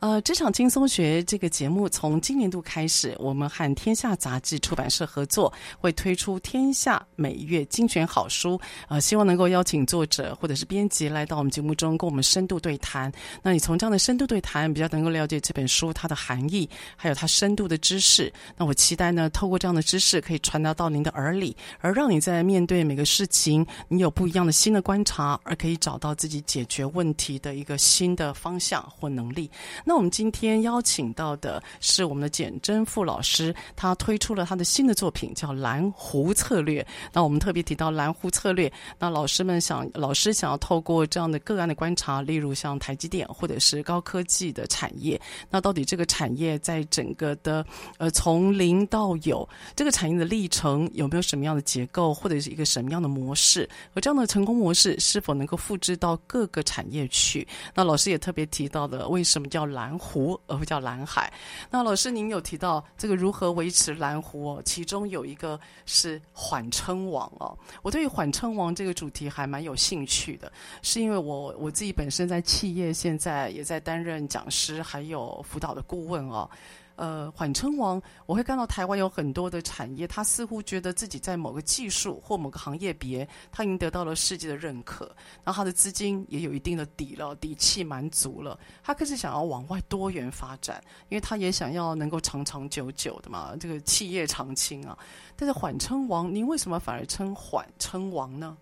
[0.00, 13.12] 呃，职场轻松学这个节目从今年度开始，我们还天下杂志出版社合作，会推出天下每月精选好书，呃，希望能够邀请作者或者是编辑来到我们节目中，跟我们深度对谈。
[13.42, 18.32] 那你从这样的深度对谈，比较能够了解这本书它的含义，还有它深度的知识。
[18.56, 29.50] 那我期待呢，透过这样的知识，可以传达到您的耳里，而让你在面对每个事情，你有不一样的新的观察，而可以找到自己解决问题的一个新的方向或能力。
[29.84, 33.54] 那我们今天邀请到的是我们的简真富老师。
[33.74, 36.82] 他推出了他的新的作品，叫《蓝湖策略》。
[37.12, 47.64] 那我们特别提到蓝湖策略，那老师们想，老师想要透过这样的个案的观察，例如像台积电或者是高科技的产业，那到底这个产业在整个的
[47.98, 53.68] 呃从零到有这个产业的历程有没有什么样的结构，或者是一个什么样的模式？
[53.94, 57.46] 而这样的成功模式是否能够复制到各个产业去？
[57.74, 61.32] 那老师也特别提到的，为什么叫蓝湖而不叫蓝海？
[61.70, 63.45] 那老师您有提到这个如何？
[63.52, 67.56] 维持蓝湖哦，其中有一个是缓称王哦。
[67.82, 76.48] 我对于缓称王这个主题还蛮有兴趣的，是因为我我自己本身在企业现在也在担任讲师，还有辅导的顾问哦。
[76.96, 85.04] 呃，缓称王，我会看到台湾有很多的产业，他似乎觉得自己在某个技术或某个行业别，他已经得到了世界的认可，
[85.44, 88.58] 然后他的资金也有一定的底了，底气蛮足了。
[88.82, 94.98] 他开始想要往外多元发展，因为他也想要能够长长久久的嘛，这个企业长青啊。
[95.36, 98.56] 但是缓称王，您为什么反而称缓称王呢？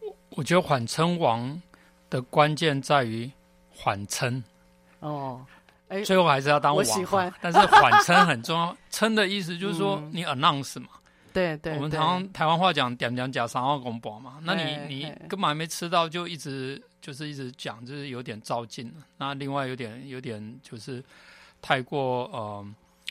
[0.00, 1.60] 我我觉得缓称王
[2.08, 3.28] 的关键在于
[3.68, 4.40] 缓称
[5.00, 5.44] 哦。
[5.90, 6.78] 哎，最后还是要当王。
[6.78, 8.74] 我喜欢，但是缓称很重要。
[8.90, 10.88] 称的意思就是说你 announce 嘛。
[11.32, 11.74] 对对。
[11.74, 14.38] 我们台湾台湾话讲点讲假三号公博嘛。
[14.42, 19.04] 那你你根本还没吃到，就一直就是一直讲，就是有点照进了。
[19.18, 21.02] 那另外有点有点就是
[21.60, 22.64] 太过呃，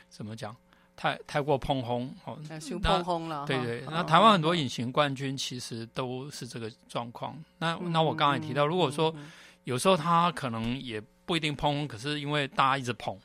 [0.10, 0.56] 怎么讲？
[0.96, 2.40] 太太过碰轰哦。
[2.48, 3.46] 太膨风了。
[3.46, 3.84] 对对。
[3.90, 7.38] 那台湾很多隐形冠军其实都是这个状况。
[7.58, 9.14] 那那我刚才提到，如果说
[9.66, 11.04] 有时候他可能也。
[11.30, 13.16] 不一定捧，可是因为大家一直捧，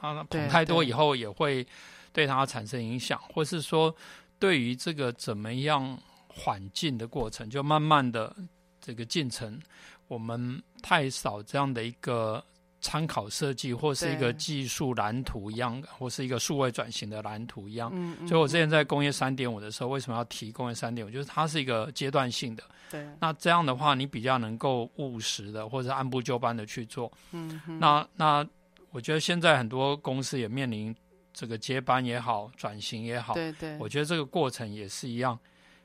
[0.00, 1.66] 啊，捧太多以后也会
[2.10, 3.94] 对它产生影响，或是说
[4.38, 8.34] 对于这个怎么样缓进的过程，就慢慢的
[8.80, 9.60] 这个进程，
[10.08, 12.42] 我们太少这样的一个
[12.80, 17.90] 参考设计，或是一个技术蓝图一样，或是一个数位转型的蓝图一样。
[17.92, 21.10] 嗯所以我之前在工业三点五的时候，为什么要提工业三点五？
[21.10, 22.62] 就是它是一个阶段性的。
[22.90, 27.10] 对，那这样的话，你比较能够务实的，或者按部就班的去做。
[27.32, 28.44] 嗯，那那
[28.90, 30.94] 我觉得现在很多公司也面临
[31.32, 33.34] 这个接班也好，转型也好。
[33.34, 35.38] 对对，我觉得这个过程也是一样，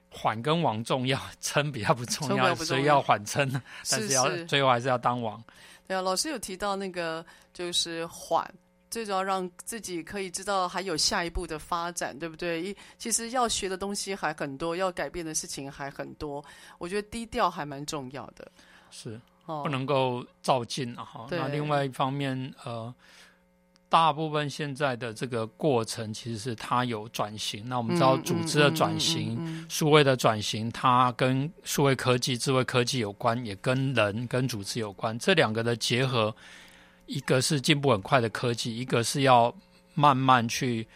[0.09, 3.47] 缓跟王重要， 称比较不重要，所以要缓称，
[3.91, 5.43] 但是要最后还是要当王。
[5.87, 8.49] 对啊，老师有提到那个就是缓。
[8.91, 12.61] 最主要让自己可以知道还有下一步的发展，对不对？
[12.63, 16.41] 一其实要学的东西还很多，要改变的事情还很多。
[16.77, 18.49] 我觉得低调还蛮重要的，
[18.91, 21.03] 是不能够照进啊。
[21.03, 22.93] 哈，那另外一方面，呃，
[23.89, 27.67] 大部分现在的这个过程其实是它有转型。
[27.67, 35.17] 那我们知道，组织的转型、数位的转型，它跟数位科技、智慧科技有关，也跟人跟组织有关。
[35.19, 36.35] 这两个的结合。
[37.07, 39.53] 一个是进步很快的科技，一个是要
[39.93, 40.87] 慢慢去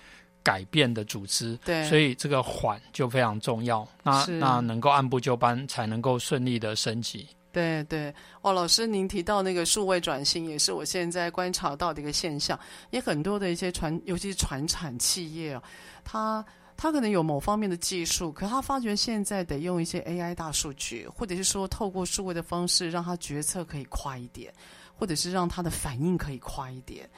[0.42, 3.88] 改变的组织，对，所以这个缓就非常重要。
[4.02, 7.28] 那那能够按部就班，才能够顺利的升级。
[7.52, 12.60] 对对，哦，老师您提到那个数位转型，也是我现在观察到的一个现象。
[12.92, 15.64] 也很多的一些传，尤其是传产企业啊，
[16.04, 16.46] 它
[16.78, 24.54] 它可能有某方面的技术，可他发觉现在得用一些 AI 大数据，或者是说透过数位的方式，让他决策可以快一点。
[25.00, 27.10] 或者是让他的反应可以快一点，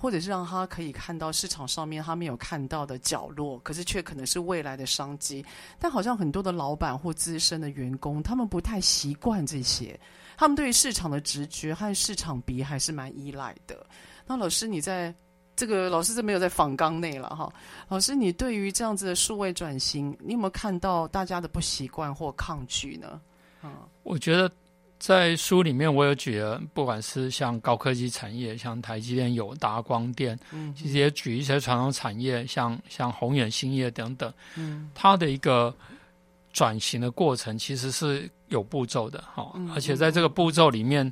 [0.00, 5.44] 或者是让他可以看到市场上面他没有看到的角落，可是却可能是未来的商机。
[5.78, 9.98] 但好像很多的老板或资深的员工，他们不太习惯这些，
[10.36, 13.84] 他们对于市场的直觉和市场比还是蛮依赖的。
[14.24, 15.12] 那老师，你在
[15.56, 17.52] 这个老师这没有在访纲内了哈？
[17.88, 23.20] 老师，你对于这样子的数位转型，你有没有看到大家的不习惯或抗拒呢？
[23.62, 23.74] 嗯，
[24.04, 24.48] 我觉得。
[24.98, 35.72] 在书里面我有举了，不管是像高科技产业，像台积电、友达、光电，嗯，其实也举一些传统产业，像像宏远兴业等等，嗯，它的一个
[36.52, 41.06] 转型的过程其实是有步骤的，哈、嗯，而且在这个步骤里面，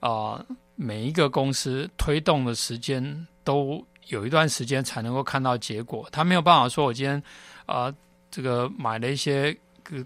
[0.00, 7.16] 啊、呃，每一个公司推动的时间都有一段时间才能够看到结果，他没有办法说，我今天
[7.64, 7.94] 啊、呃，
[8.30, 9.56] 这个买了一些。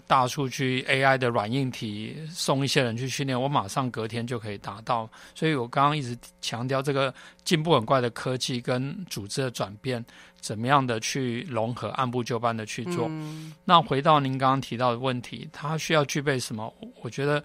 [0.07, 5.09] 大数据 AI 的软硬体送一些人去训练，我马上隔天就可以达到。
[5.33, 7.13] 所以我刚刚一直强调这个
[7.43, 10.03] 进步很快的科技跟组织的转变，
[10.39, 13.07] 怎么样的去融合，按部就班的去做。
[13.09, 16.73] 嗯、那回到您刚刚提到的问题，它需要具备什么？
[17.01, 17.43] 我觉得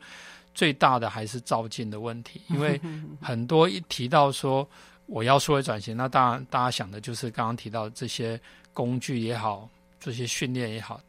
[0.55, 2.81] 最大的还是照进的问题， 因为
[3.21, 4.69] 很多一提到说
[5.07, 8.41] 我要数位转型，那当然大家想的就是刚刚提到这些
[8.73, 9.69] 工具也好，
[9.99, 11.01] 这些训练也好。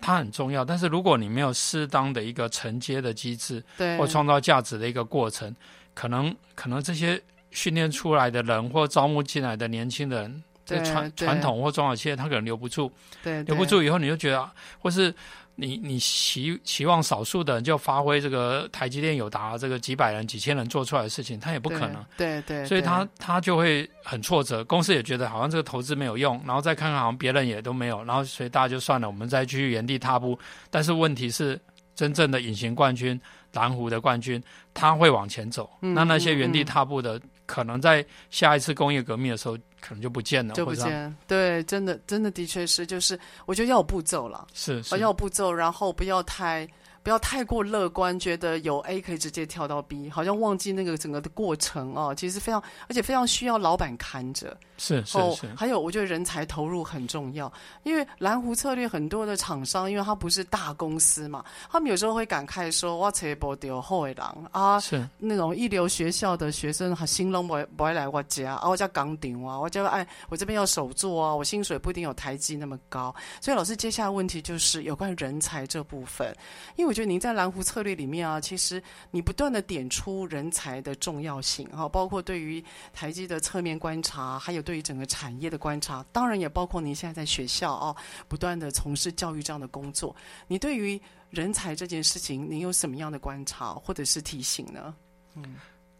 [0.00, 5.54] 它很重要，但是如果你没有适当的一个承接的机制，对，或创造价值的一个过程，
[5.94, 7.20] 可能可能这些
[7.50, 12.90] 训练出来的人或招募进来的年轻人，在传传统或中小企业，他可能留不住，
[13.22, 15.14] 对，留不住以后你就觉得，或是。
[15.60, 22.04] 你你期期望少数的人就发挥这个台积电有达这个几百人几千人做出来的事情，他也不可能。
[22.16, 30.38] 对对，对，所以他他就会很挫折，公司也觉得好像这个投资没有用，然后再看看好像别人也都没有，然后所以大家就算了，我们再继续原地踏步。
[30.70, 31.60] 但是问题是，
[31.94, 33.20] 真正的隐形冠军，
[33.52, 34.42] 蓝湖的冠军，
[34.72, 35.70] 他会往前走。
[35.82, 37.20] 嗯、那那些原地踏步的。
[37.46, 41.16] 可能在下一次工业革命的时候，可能就不见了，就不见。
[41.26, 46.68] 对，真的，真的，的确是，就是我觉得要有步骤了，是，是，要有步骤，然后不要太。
[47.02, 52.14] 不要太过乐观，觉得有 A 可以直接跳到 B，好像忘记那个整个的过程哦。
[52.14, 54.56] 其实非常，而且非常需要老板看着。
[54.76, 55.46] 是是是。
[55.56, 57.50] 还有，我觉得人才投入很重要，
[57.84, 73.14] 因为蓝湖策略很多的厂商，因为他不是大公司嘛，他们有时候会感慨说：“我找不到好的人啊，是那种一流学校的学生，他心拢不会不会来我家啊，我家岗顶啊，我家哎，我这边要手做啊，我薪水不一定有台积那么高。
[73.40, 76.34] 所以，老师接下来问题就是有关人才这部分，
[76.76, 76.89] 因为。
[76.90, 78.82] 我觉得您在蓝湖策略里面啊，其实
[79.12, 82.60] 你不断的点出人才的重要性哈，包括对于
[82.92, 87.94] 台积的侧面观察，还有对于整个产业的观察，当然也包括您现在在学校啊，
[88.26, 90.16] 不断的从事教育这样的工作。
[90.48, 94.92] 你对于人才这件事情，您有什么样的观察或者是提醒呢？
[95.36, 95.54] 嗯，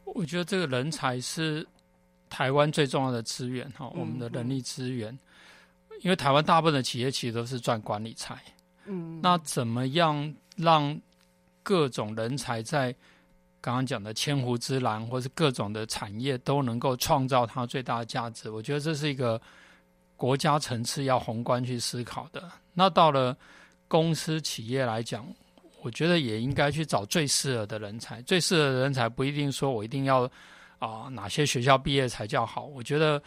[0.06, 1.64] 我觉得这个人才是
[2.28, 5.16] 台湾最重要的资源哈，我们的人力资源，
[6.00, 8.36] 因为台湾大部分的企业其实都是赚管理财，
[8.86, 10.34] 嗯，那怎么样？
[10.62, 10.98] 让
[11.62, 12.94] 各种人才在
[13.60, 18.48] 刚刚讲的千湖之蓝，或是各种的产业都能够创造它最大的价值。
[18.50, 19.40] 我觉得这是一个
[20.16, 22.50] 国家层次要宏观去思考的。
[22.72, 23.36] 那到了
[23.86, 25.26] 公司企业来讲，
[25.82, 28.22] 我觉得也应该去找最适合的人才。
[28.22, 30.24] 最适合的人才不一定说我一定要
[30.78, 32.64] 啊、呃、哪些学校毕业才叫好。
[32.64, 33.22] 我觉得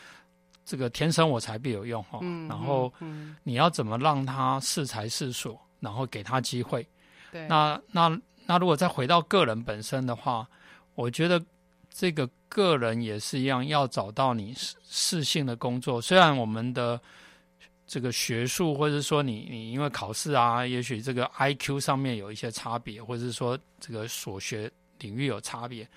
[0.65, 2.19] 这个天生我材必有用哈。
[2.49, 2.91] 然后
[3.43, 6.87] 你要怎么让他适才适所，然后给他机会。
[7.33, 10.47] 对，那那那如果再回到个人本身的话，
[10.93, 11.43] 我觉得
[11.89, 15.99] 这个个人也是一样，要找到你适适性的工作。
[15.99, 17.01] 虽然我们的
[17.87, 25.87] 这个学术，或者说你你因为考试啊，也许这个 IQ 上面有一些差别，或者是说这个所学领域有差别，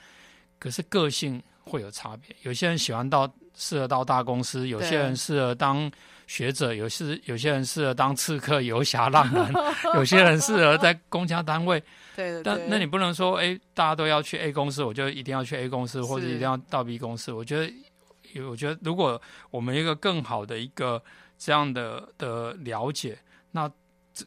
[0.58, 2.34] 可是个性会有差别。
[2.42, 5.90] 有些人喜欢到适合到大公司，有些人适合当。
[6.28, 9.52] 学者有些有些人适合当刺客、游侠、浪人，
[9.94, 11.80] 有些人适合在公家单位。
[12.16, 17.30] 对，但那你不能说，哎，大家都要去 A 公司，我就一定要去 A 公司，或者一定要到 B 公司。
[17.30, 21.00] 我觉得，我觉得，如果我们一个更好的一个
[21.38, 23.16] 这样的的了解，
[23.52, 23.70] 那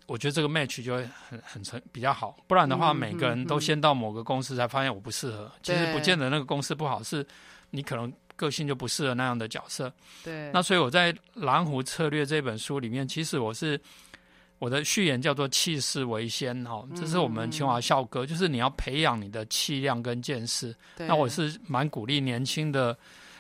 [0.05, 2.37] 我觉得这个 match 就会很很成比较好。
[2.47, 7.27] 不然的话，每个人都先到某个公司才发现我不适合，其实不见得那个公司不好，是
[7.71, 8.09] 你可能。
[8.39, 9.91] 个性就不适合那样的角色，
[10.23, 10.49] 对。
[10.53, 13.77] 那所以我在《蓝湖策略》这本书里面，其实我是
[14.57, 20.73] 我的序言叫做“气势为先”哈，这是我们清华校歌，就是你要培养你的气量跟见识。
[20.97, 22.97] 那我是蛮鼓励年轻的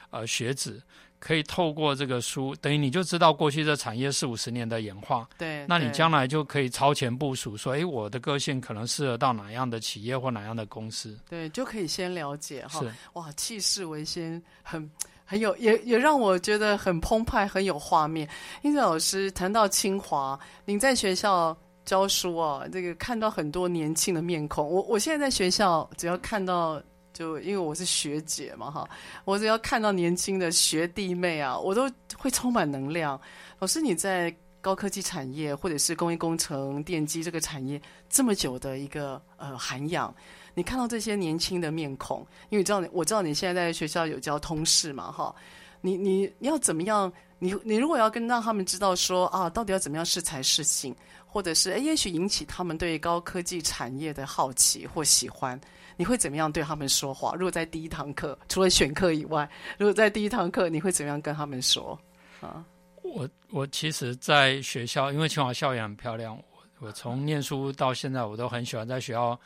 [0.09, 0.81] 呃学子。
[1.19, 5.27] 可以透过这个书，等于你就知道过去这产业四五十年的演化。
[5.37, 11.19] 对，那你将来就可以超前部署，说，哎，我的个性可能适合到哪样的企业或哪样的公司。
[11.29, 12.81] 对，就可以先了解哈。
[13.13, 14.89] 哇，气势为先，很
[15.25, 18.27] 很有，也也让我觉得很澎湃，很有画面。
[18.61, 24.65] 英子老师谈到清华，您在学校教书啊，这个看到很多年轻的面孔。
[24.65, 26.81] 我我现在在学校，只要看到。
[27.19, 28.89] 就因为我是学姐嘛，哈，
[29.25, 33.19] 我只要看到年轻的学弟妹啊，我都会充满能量。
[33.59, 40.15] 老师，你在高科技产业或者是工业工程、电机这个产业这么久的一个呃涵养，
[40.53, 45.35] 你看到这些年轻的面孔，因为知道，我知道你现在在学校有教通识嘛，哈，
[45.81, 47.11] 你你你要怎么样？
[47.37, 50.95] 你你如果要跟让他们知道说啊，到底要怎么样适才适性，
[51.25, 55.59] 或者是诶，也许引起他们对高科技产业的好奇或喜欢，
[55.99, 57.33] 你会怎么样对他们说话？
[57.33, 59.47] 如果在第一堂课，除了选课以外，
[59.77, 61.99] 如果在第一堂课，你会怎么样跟他们说？
[62.39, 62.63] 啊？
[63.03, 66.43] 我我其实，在学校，因为清华校园很漂亮，我
[66.87, 69.37] 我从念书到现在，我都很喜欢在学校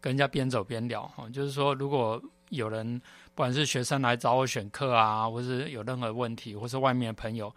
[0.00, 1.06] 跟人家边走边聊。
[1.08, 2.98] 哈，就是说，如果有人
[3.34, 7.54] 不管是学生来找我选课啊，或是有任何问题，或是外面的朋友，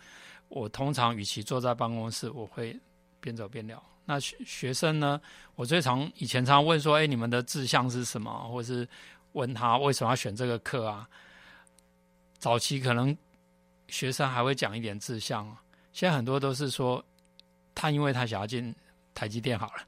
[0.49, 2.78] 我通常与其坐在办公室，我会
[3.22, 3.82] 边走边聊。
[4.06, 5.20] 那学学生呢，
[5.56, 8.32] 我最常以前常问说，哎，你们的志向是什么？
[8.49, 8.88] 或是
[9.34, 11.08] 问他为什么要选这个课啊？
[12.38, 13.18] 早期可能。
[13.88, 15.45] 学生还会讲一点志向，
[15.91, 17.04] 现在很多都是说，
[17.76, 18.74] 他因为他想要进
[19.14, 19.84] 台积电好了。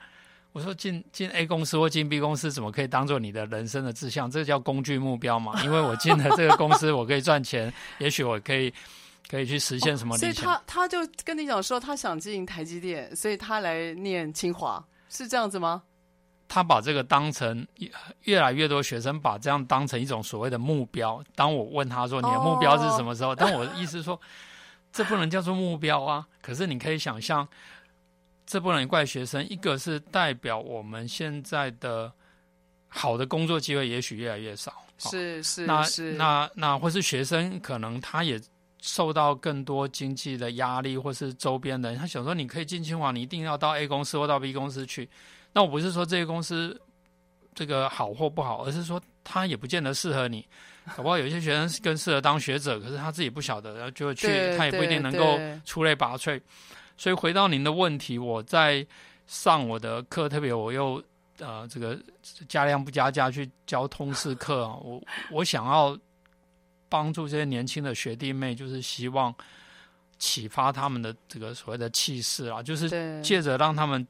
[0.51, 4.29] 我说进进 A 公司或进 B 公司，怎么可以当做你的人生的志向？
[4.29, 5.63] 这叫工具目标嘛？
[5.63, 8.73] 因为我进了这个公司，我可以赚钱，也许我可以
[9.29, 10.29] 可以去实现什么理想。
[10.29, 15.83] 哦，所以他他就跟你讲说，他想进台积电，所以他来念清华，是这样子吗？
[16.49, 17.65] 他把这个当成
[18.25, 21.23] 越来越多学生把这样当成一种所谓的目标。
[21.33, 23.33] 当我问他说，你的目标是什么时候？
[23.33, 24.19] 但我的意思是说，
[24.91, 26.27] 这不能叫做目标啊。
[26.43, 27.47] 可是你可以想象，
[28.45, 29.43] 这不能怪学生。
[29.49, 32.11] 一个是代表我们现在的
[32.87, 38.39] 好的工作机会也许越来越少，是是那是那那或是学生可能他也
[38.85, 45.09] 受到更多经济的压力，或是周边的人，他想说，你可以进清华，你一定要到 A 公司或到 B 公司去。
[45.53, 46.77] 那我不是说这些公司
[47.55, 50.45] 这个好或不好，而是说他也不见得适合你。
[50.97, 54.27] 搞不好有些学生更适合当学者，可是他自己不晓得，然后就去，
[54.57, 56.41] 他也不一定能够出类拔萃。
[56.97, 58.85] 所以回到您的问题，我在
[59.27, 61.01] 上我的课，特别我又
[61.39, 61.97] 呃这个
[62.49, 65.97] 加量不加价去教通识课啊，我我想要
[66.93, 69.33] 帮助这些年轻的学弟妹，就是希望
[70.19, 72.87] 启发他们的这个所谓的气势啊，就是
[73.23, 74.05] 借着让他们。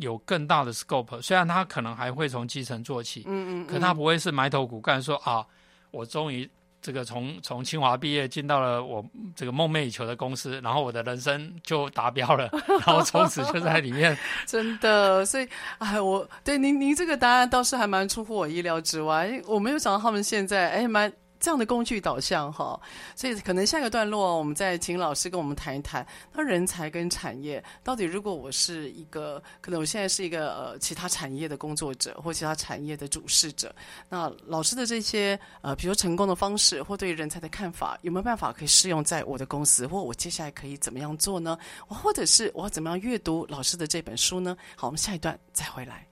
[0.00, 5.44] 有更大的 scope，虽然他可能还会从基层做起，嗯嗯，可他不会是埋头苦干，说啊，
[5.90, 6.48] 我终于
[6.80, 9.04] 这个从从清华毕业进到了我
[9.34, 12.48] 这个梦寐以求的公司，然后我的人生就达标了，
[12.86, 14.16] 然后从此就在里面。
[14.46, 15.48] 真的，所以
[15.78, 21.12] 哎，我对您您这个答案倒是还蛮出乎我意料之外，我没有想到他们现在哎蛮。
[21.40, 22.80] 这样的工具导向哈，
[23.14, 33.74] 所以可能下一个段落我们再请老师跟我们谈一谈，那人才跟产业到底，如果我是一个，可能我现在是一个呃其他产业的工作者或其他产业的主事者，
[34.08, 41.56] 那老师的这些呃，比如成功的方式或对人才的看法，有没有办法可以适用在我的公司，或我接下来可以怎么样做呢？
[41.86, 44.56] 或者是我要怎么样阅读老师的这本书呢？
[44.74, 46.07] 好，我们下一段再回来。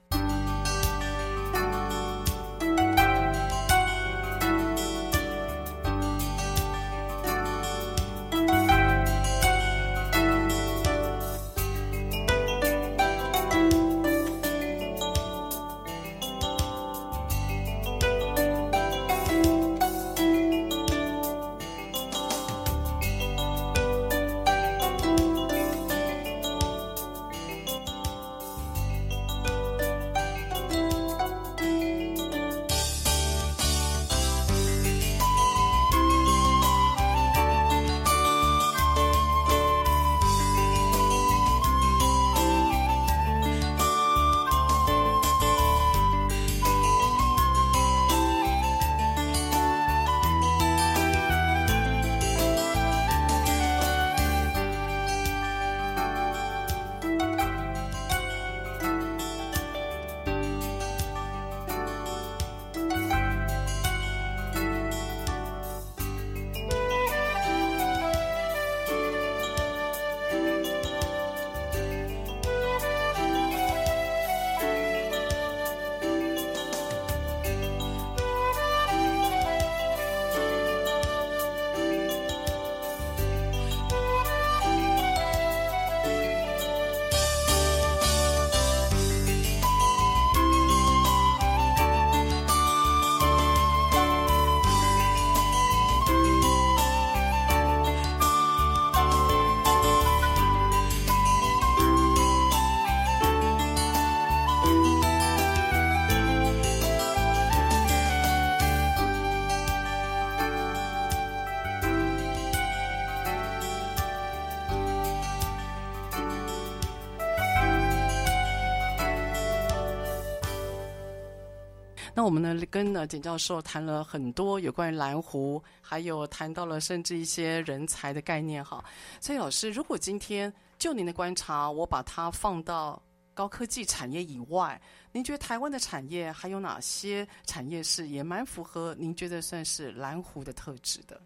[122.17, 128.83] 那我们呢跟呢简教授谈了很多有关于蓝湖，还有谈到了甚至一些人才的概念哈。
[129.21, 133.03] 所以老师，如果今天就您的观察，我把它放到
[133.35, 134.81] 高科技产业以外，
[135.13, 141.21] 您觉得台湾的产业还有哪些产业是也蛮符合您觉得算是蓝湖的特质的？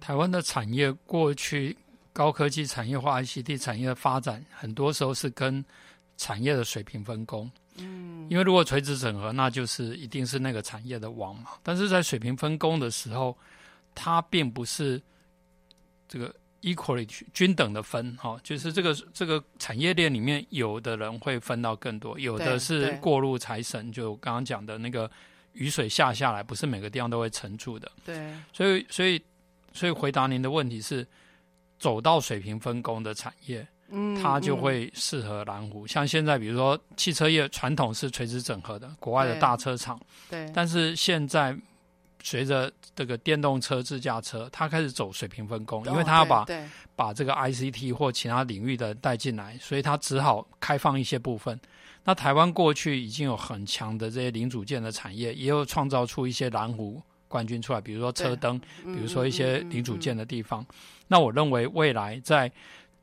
[0.00, 1.74] 台湾的产业过去
[2.12, 5.64] 高科技产业化、ICT 产业的发展，很多时候是跟
[6.18, 7.50] 产业的水平分工。
[7.76, 11.50] 嗯，因为如果垂直整合，那就是一定是那个产业的王嘛。
[11.62, 13.36] 但是在水平分工的时候，
[13.94, 15.00] 它并不是
[16.08, 25.10] 这个 equally 均等的分哈，就是这个这个产业链里面，有的人会分到更多，有的是过路财神，就刚刚讲的那个
[25.52, 27.90] 雨水下下来，不是每个地方都会沉住的。
[28.04, 29.22] 对，所以所以
[29.72, 31.06] 所以回答您的问题是，
[31.78, 33.66] 走到水平分工的产业。
[34.22, 41.56] 它就会适合蓝湖，像现在比如说汽车业传统是垂直整合的，国外的大车厂，对，但是现在
[42.22, 46.46] 随着这个电动车、自驾车，它开始走水平分工，因为它要把
[46.94, 51.58] 把这个 ICT 或其他领域的带进来，所以它只好开放一些部分。
[52.04, 60.64] 那台湾过去已经有很强的这些零组件的产业，也有创造出一些蓝湖冠军出来，比如说车灯，比如说一些零组件的地方。
[61.06, 62.50] 那我认为未来在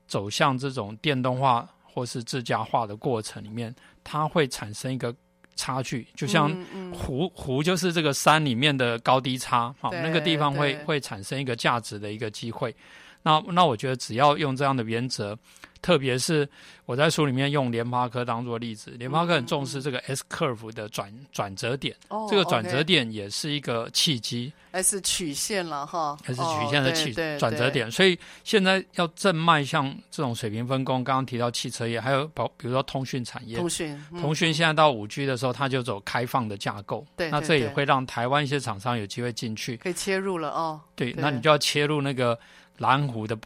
[0.07, 5.13] 走向这种电动化或是自家化的过程里面，它会产生一个
[5.55, 6.49] 差距，就像
[6.93, 12.75] 湖湖就是这个山里面的高低差，好，那个地方会会产生一个价值的一个机会。
[13.21, 15.37] 那那我觉得只要用这样的原则。
[15.81, 16.47] 特别是
[16.85, 31.03] 我在书里面用联发科当做例子，联发科很重视这个 S curve 的转转折点，哦、这个转折点也是一个契机，S 曲线了哈，S 曲线的起转折点，所以现在要正迈向这种水平分工。
[31.03, 40.79] 刚刚提到汽车业，还有包比如说通讯产业，通讯、嗯、通讯现在到五 G 的时候，它就走开放的架构，对，那这也会让台湾一些厂商有机会进去，可以切入了哦。
[40.95, 42.37] 对，对那你就要切入那个
[42.77, 43.37] 蓝湖的。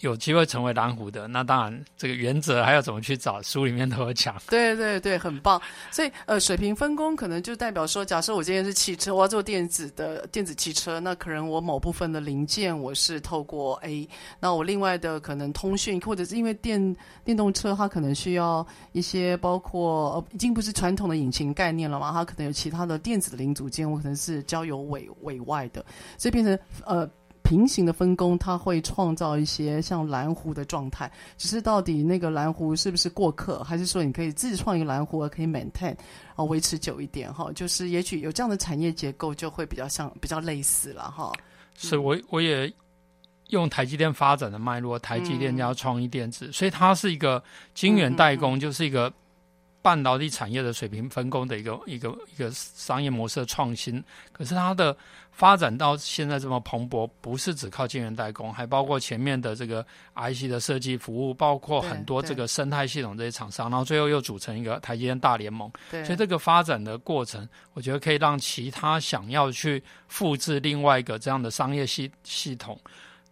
[0.00, 4.36] 有机会成为蓝湖的，那当然这个原则还要怎么去找，书里面都有讲。
[4.48, 5.60] 对对对，很棒。
[5.90, 14.08] 所以呃，水平分工可能就代表说，假设我今天是汽车，我要做电子的电子汽车，那可能我某部分的零件我是透过 A，
[14.38, 25.84] 那我另外的可能通讯或者是因为电电动车它可能需要一些包括呃已经不是传统的引擎概念了嘛，它可能有其他的电子的零组件，我可能是交由委委外的，
[26.16, 27.08] 所以变成呃。
[27.52, 31.12] 平行的分工，它会创造一些像蓝湖的状态。
[31.36, 35.94] 只是到底那个蓝湖是不是过客，还是说你可以自己创一个蓝湖，而可以 maintain，
[36.34, 37.52] 啊，维持久一点哈？
[37.52, 41.30] 就是也许有这样的产业结构，就会比较像比较类似了哈。
[41.76, 42.72] 是我我也
[43.48, 47.44] 用台积电发展的脉络，台积电加创意电子，嗯、所以它是一个
[47.74, 49.12] 晶圆代工，嗯嗯嗯就是一个。
[49.84, 54.00] 半导体产业的水平分工的一个一个一个商业模式的创新，
[54.30, 54.96] 可是它的
[55.32, 65.70] 发展到现在这么蓬勃，不是只靠晶圆代工，还包括前面的这个 IC 的设计服务，包括很多这个生态系统这些厂商，然后最后又组成一个台积电大联盟。
[65.90, 72.78] 对，所以这个发展的过程，我觉得可以让其他想要去复制另外一个这样的商业系系统。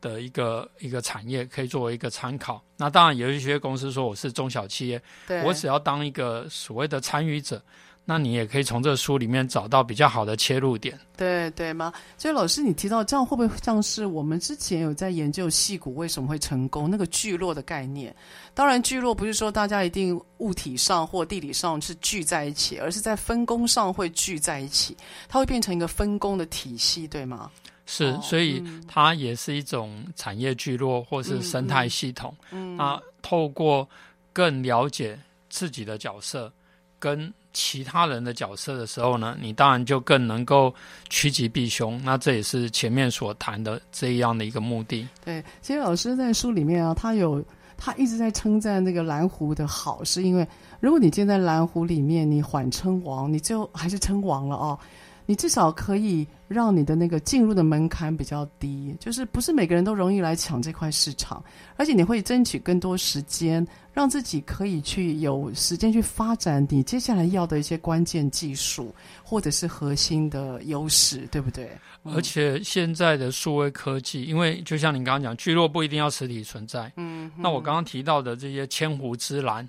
[0.01, 2.65] 的一个一个产业可以作为一个参考。
[2.79, 7.63] 那当然有一些公司说我是中小企业，对我只要当一个所谓的参与者，
[8.11, 10.99] 那你也可以从这个书里面找到比较好的切入点。
[11.17, 11.93] 对对吗？
[12.19, 18.13] 所以老师你提到这样会不会像是我们之前有在研究戏骨为什么会成功那个聚落的概念？
[18.53, 24.97] 当然聚落不是说大家一定物体上或地理上是聚在一起，而是在分工上会聚在一起，
[25.29, 27.49] 它会变成一个分工的体系，对吗？
[27.87, 32.35] 是，所以它也是一种产业聚落或是生态系统。
[32.51, 33.89] 嗯，那透过
[34.33, 35.17] 更了解
[35.49, 36.53] 自己的角色
[36.99, 40.75] 跟其他人的角色的时候呢，你当然就更能够
[41.09, 42.01] 趋吉避凶。
[42.05, 45.07] 那这也是前面所谈的这样的一个目的。
[45.25, 47.45] 对，其实老师在书里面啊，他有
[47.77, 50.47] 他一直在称赞那个蓝湖的好，是因为
[50.81, 54.79] 如果你建在蓝湖里面，你缓称王，你最后还是称王了哦。
[55.27, 61.41] 你至少可以让你的那个进入的门槛比较低，就是不是每个人都容易来抢这块市场，
[61.77, 68.93] 而且你会争取更多时间，让自己可以去有时间去发展你接下来要的一些关键技术
[69.23, 71.71] 或者是核心的优势，对不对？
[72.03, 79.69] 而且现在的数位科技，因为就像你刚刚讲，聚落不一定要实体存在，嗯，那我刚刚提到的这些千湖之蓝。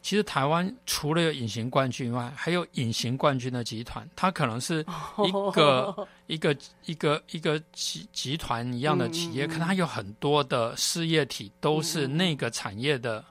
[0.00, 4.80] 其实台湾除了有隐形冠军以外，还有隐形冠军的集团，它可能是
[5.26, 6.08] 一个、oh.
[6.28, 13.22] 一个一个一个集集团一样的企业，可、嗯、它有很多的事业体都是那个产业的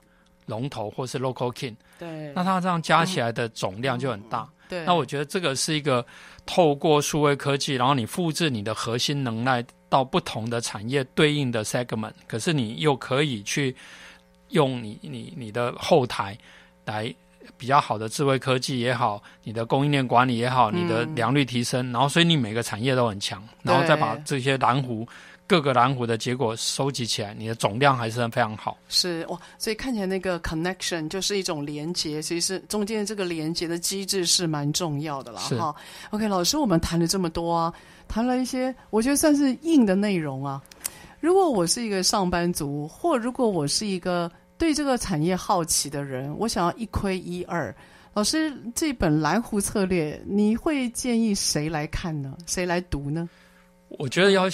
[0.46, 1.74] 龙头或是 local king。
[1.98, 4.40] 对，那它这样加起来的总量就很大。
[4.40, 6.04] 嗯、对，那我觉得这个是一个
[6.46, 13.74] 透过数位科技，然后你复制你的核心能耐到不同的产业对应的 segment，可是你又可以去
[14.50, 16.36] 用你你你的后台
[16.84, 17.14] 来。
[17.56, 25.08] 比较好的智慧科技也好，你的供应链管理也好，你的良率提升，嗯、然后所以你每个产业都很强，然后再把这些蓝湖
[25.46, 28.76] 各个蓝湖的结果收集起来，你的总量还是非常好。
[28.90, 35.74] 是哇，所以看起来那个 connection 就是一种连接，其实中间这个连接的机制是蛮重要的啦哈。
[36.10, 37.72] OK，老师，我们谈了这么多啊，
[38.08, 40.62] 谈了一些我觉得算是硬的内容啊。
[41.20, 47.74] 如果我是一个上班族，或如果我是一个对这个产业好奇的人，我想要一窥一二。
[48.14, 52.36] 老师，这本蓝湖策略，你会建议谁来看呢？
[52.46, 53.28] 谁来读呢？
[53.90, 54.44] 我觉得要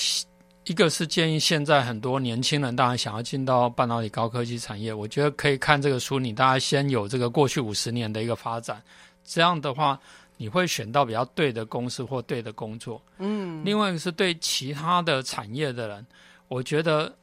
[0.65, 6.19] 一个是建议现在很多年轻人，当然想要进到半导体高科技产业，我觉得可以看这个书。
[6.19, 8.83] 你大家先有这个过去五十年的一个发展，
[9.25, 9.99] 这样的话
[10.37, 13.01] 你会选到比较对的公司或对的工作。
[13.19, 13.62] 嗯。
[13.65, 16.07] 另外一个是对其他的产业的人，
[16.49, 17.14] 我觉得。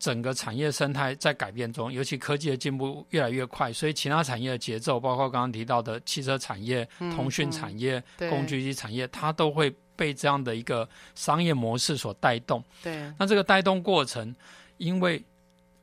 [0.00, 12.62] 整个产业生态在改变中，尤其科技的进步越来越快，所以其他产业的节奏，包括刚刚提到的汽车产业、嗯、通讯产业、嗯、工具机产业，它都会被这样的一个商业模式所带动。
[12.80, 14.32] 对，那这个带动过程，
[14.76, 15.20] 因为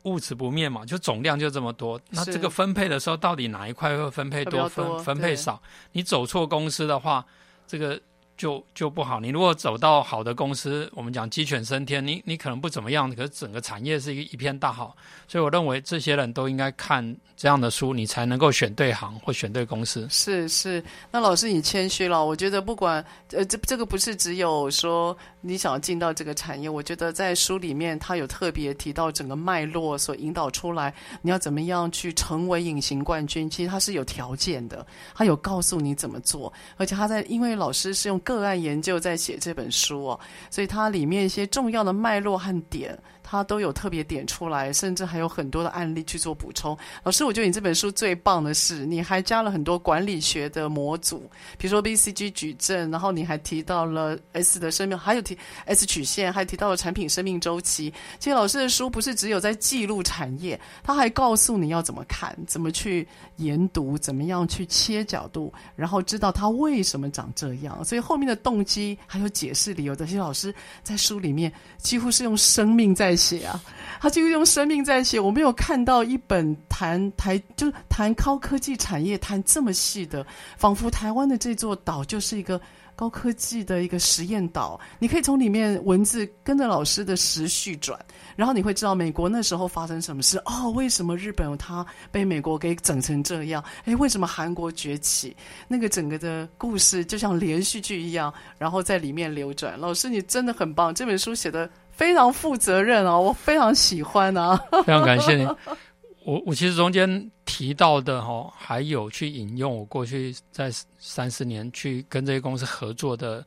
[0.03, 5.61] 物质不灭嘛，就总量就这么多，那这个分配的时候，到底哪一块会分配多，分分配少？
[5.91, 7.25] 你走错公司的话，
[7.67, 7.99] 这个。
[8.37, 9.19] 就就不好。
[9.19, 14.95] 你如果走到好的公司，我们讲鸡犬升天，你你可能不怎么样，可是整个产业是一一片大好。
[15.27, 20.05] 所以我认为这些人都应该看这样的书，你才能够选对行或选对公司。
[20.09, 22.25] 是是，那老师你谦虚了。
[22.25, 33.49] 我觉得不管呃这这个不是只有说你想要进到这个产业，我觉得在书里面他有特别提到整个脉络所引导出来，你要怎么样去成为隐形冠军。
[33.49, 38.21] 其实他是有条件的，他有告诉你怎么做，而且他在因为老师是用。
[38.25, 40.19] 个案研究在写这本书哦，
[40.49, 42.97] 所以它里面一些重要的脉络和点，
[43.27, 46.77] 他都有特别点出来，甚至还有很多的案例去做补充。
[47.03, 57.93] 老师，我觉得你这本书最棒的是，你还加了很多管理学的模组，比如说 BCG 矩阵，然后你还提到了 S 的生命，还有提 S 曲线，还提到了产品生命周期。
[58.19, 63.07] 其实老师的书不是只有在记录产业，他还告诉你要怎么看，怎么去
[63.37, 67.85] 研读，怎么样去切角度，然后知道它为什么长这样。
[67.85, 68.15] 所以后。
[68.15, 73.61] 面的动机还有解释理由的，这些老师在书里面几乎是用生命在写啊，
[73.99, 75.19] 他就用生命在写。
[75.19, 80.25] 我没有看到一本谈台就谈高科技产业谈这么细的，
[80.57, 82.59] 仿佛台湾的这座岛就是一个。
[82.97, 87.99] 高科技的一个实验岛，你可以从里面文字跟着老师的时序转，
[88.37, 93.61] 然后你会知道美国那时候发生什么事哦，为什么日本它被美国给整成这样？
[93.83, 95.35] 诶，为什么韩国崛起？
[95.67, 99.77] 那个整个的故事就像连续剧一样，然后在里面流转。
[99.77, 105.47] 老师，你真的很棒，这本书写的非常负责任啊，我非常喜欢啊， 非常感谢你。
[106.25, 113.45] 我我其实中间提到的哈，还有去引用我过去在三四年去跟这些公司合作的，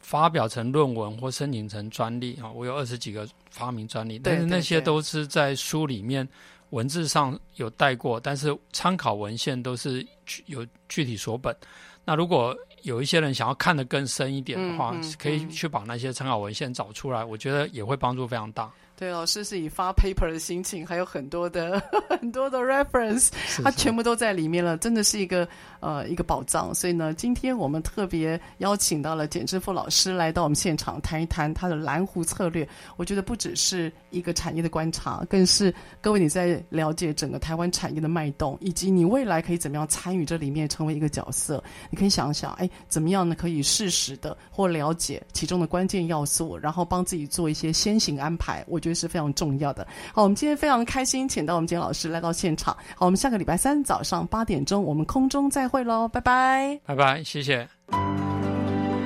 [0.00, 6.28] 发表成论文或申请成专利啊，我有二十几个发明专利，但是那些都是在书里面
[6.70, 10.04] 文字上有带过，但是参考文献都是
[10.46, 11.56] 有具体所本。
[12.04, 12.54] 那如果
[12.84, 18.70] 有一些人想要看得更深一点的话，可以去把那些参考文献找出来，我觉得也会帮助非常大。
[18.96, 23.28] 对，老师是以发 paper 的心情，还有很多的 很多的 reference，
[23.64, 25.46] 它全部都在里面了，真的是一个
[25.80, 26.72] 呃一个宝藏。
[26.72, 32.66] 所以呢，今天我们特别邀请到了简志富老师来到我们现场，谈一谈他的蓝湖策略。
[32.96, 41.60] 我觉得不只是一个产业的观察，更是各位你在了解整个台湾产业的脉动，以及你未来可以怎么样参与这里面，成为一个角色。
[41.90, 43.34] 你可以想想，哎，怎么样呢？
[43.34, 48.64] 可以适时的或了解其中的关键要素，然后帮自己做一些先行安排。
[48.68, 49.86] 我觉得是非常重要的。
[50.12, 52.76] 好，我们今天非常开心，请到我们简老师来到现场。
[52.94, 57.66] 好，我们下个礼拜三早上八点钟，我们空中再会喽，拜拜，拜拜，谢谢。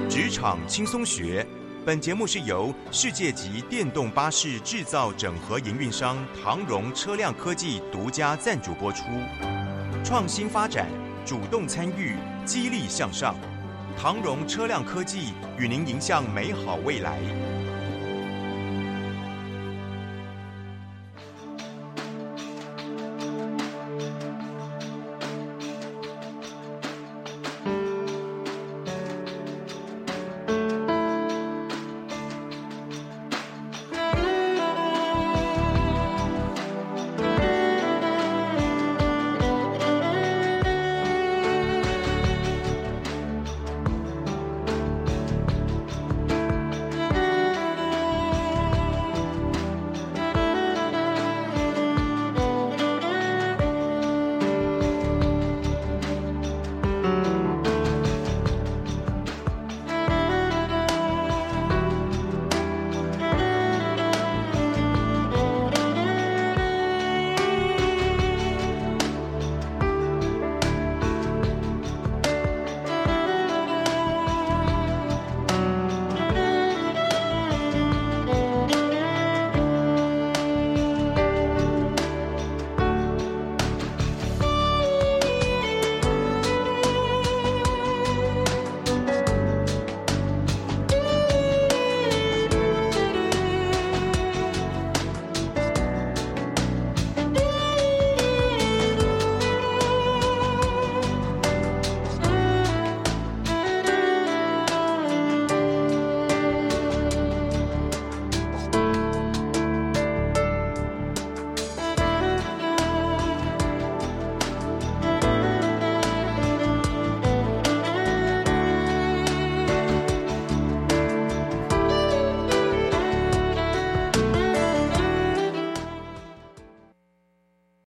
[0.08, 1.46] 职场轻松学，
[1.86, 9.04] 本节目是由世界级电动巴士制造整合营运商唐荣车辆科技独家赞助播出。
[10.02, 10.86] 创新发展，
[11.24, 13.34] 主动参与，激励向上。
[14.00, 17.18] 唐荣车辆科技与您迎向美好未来。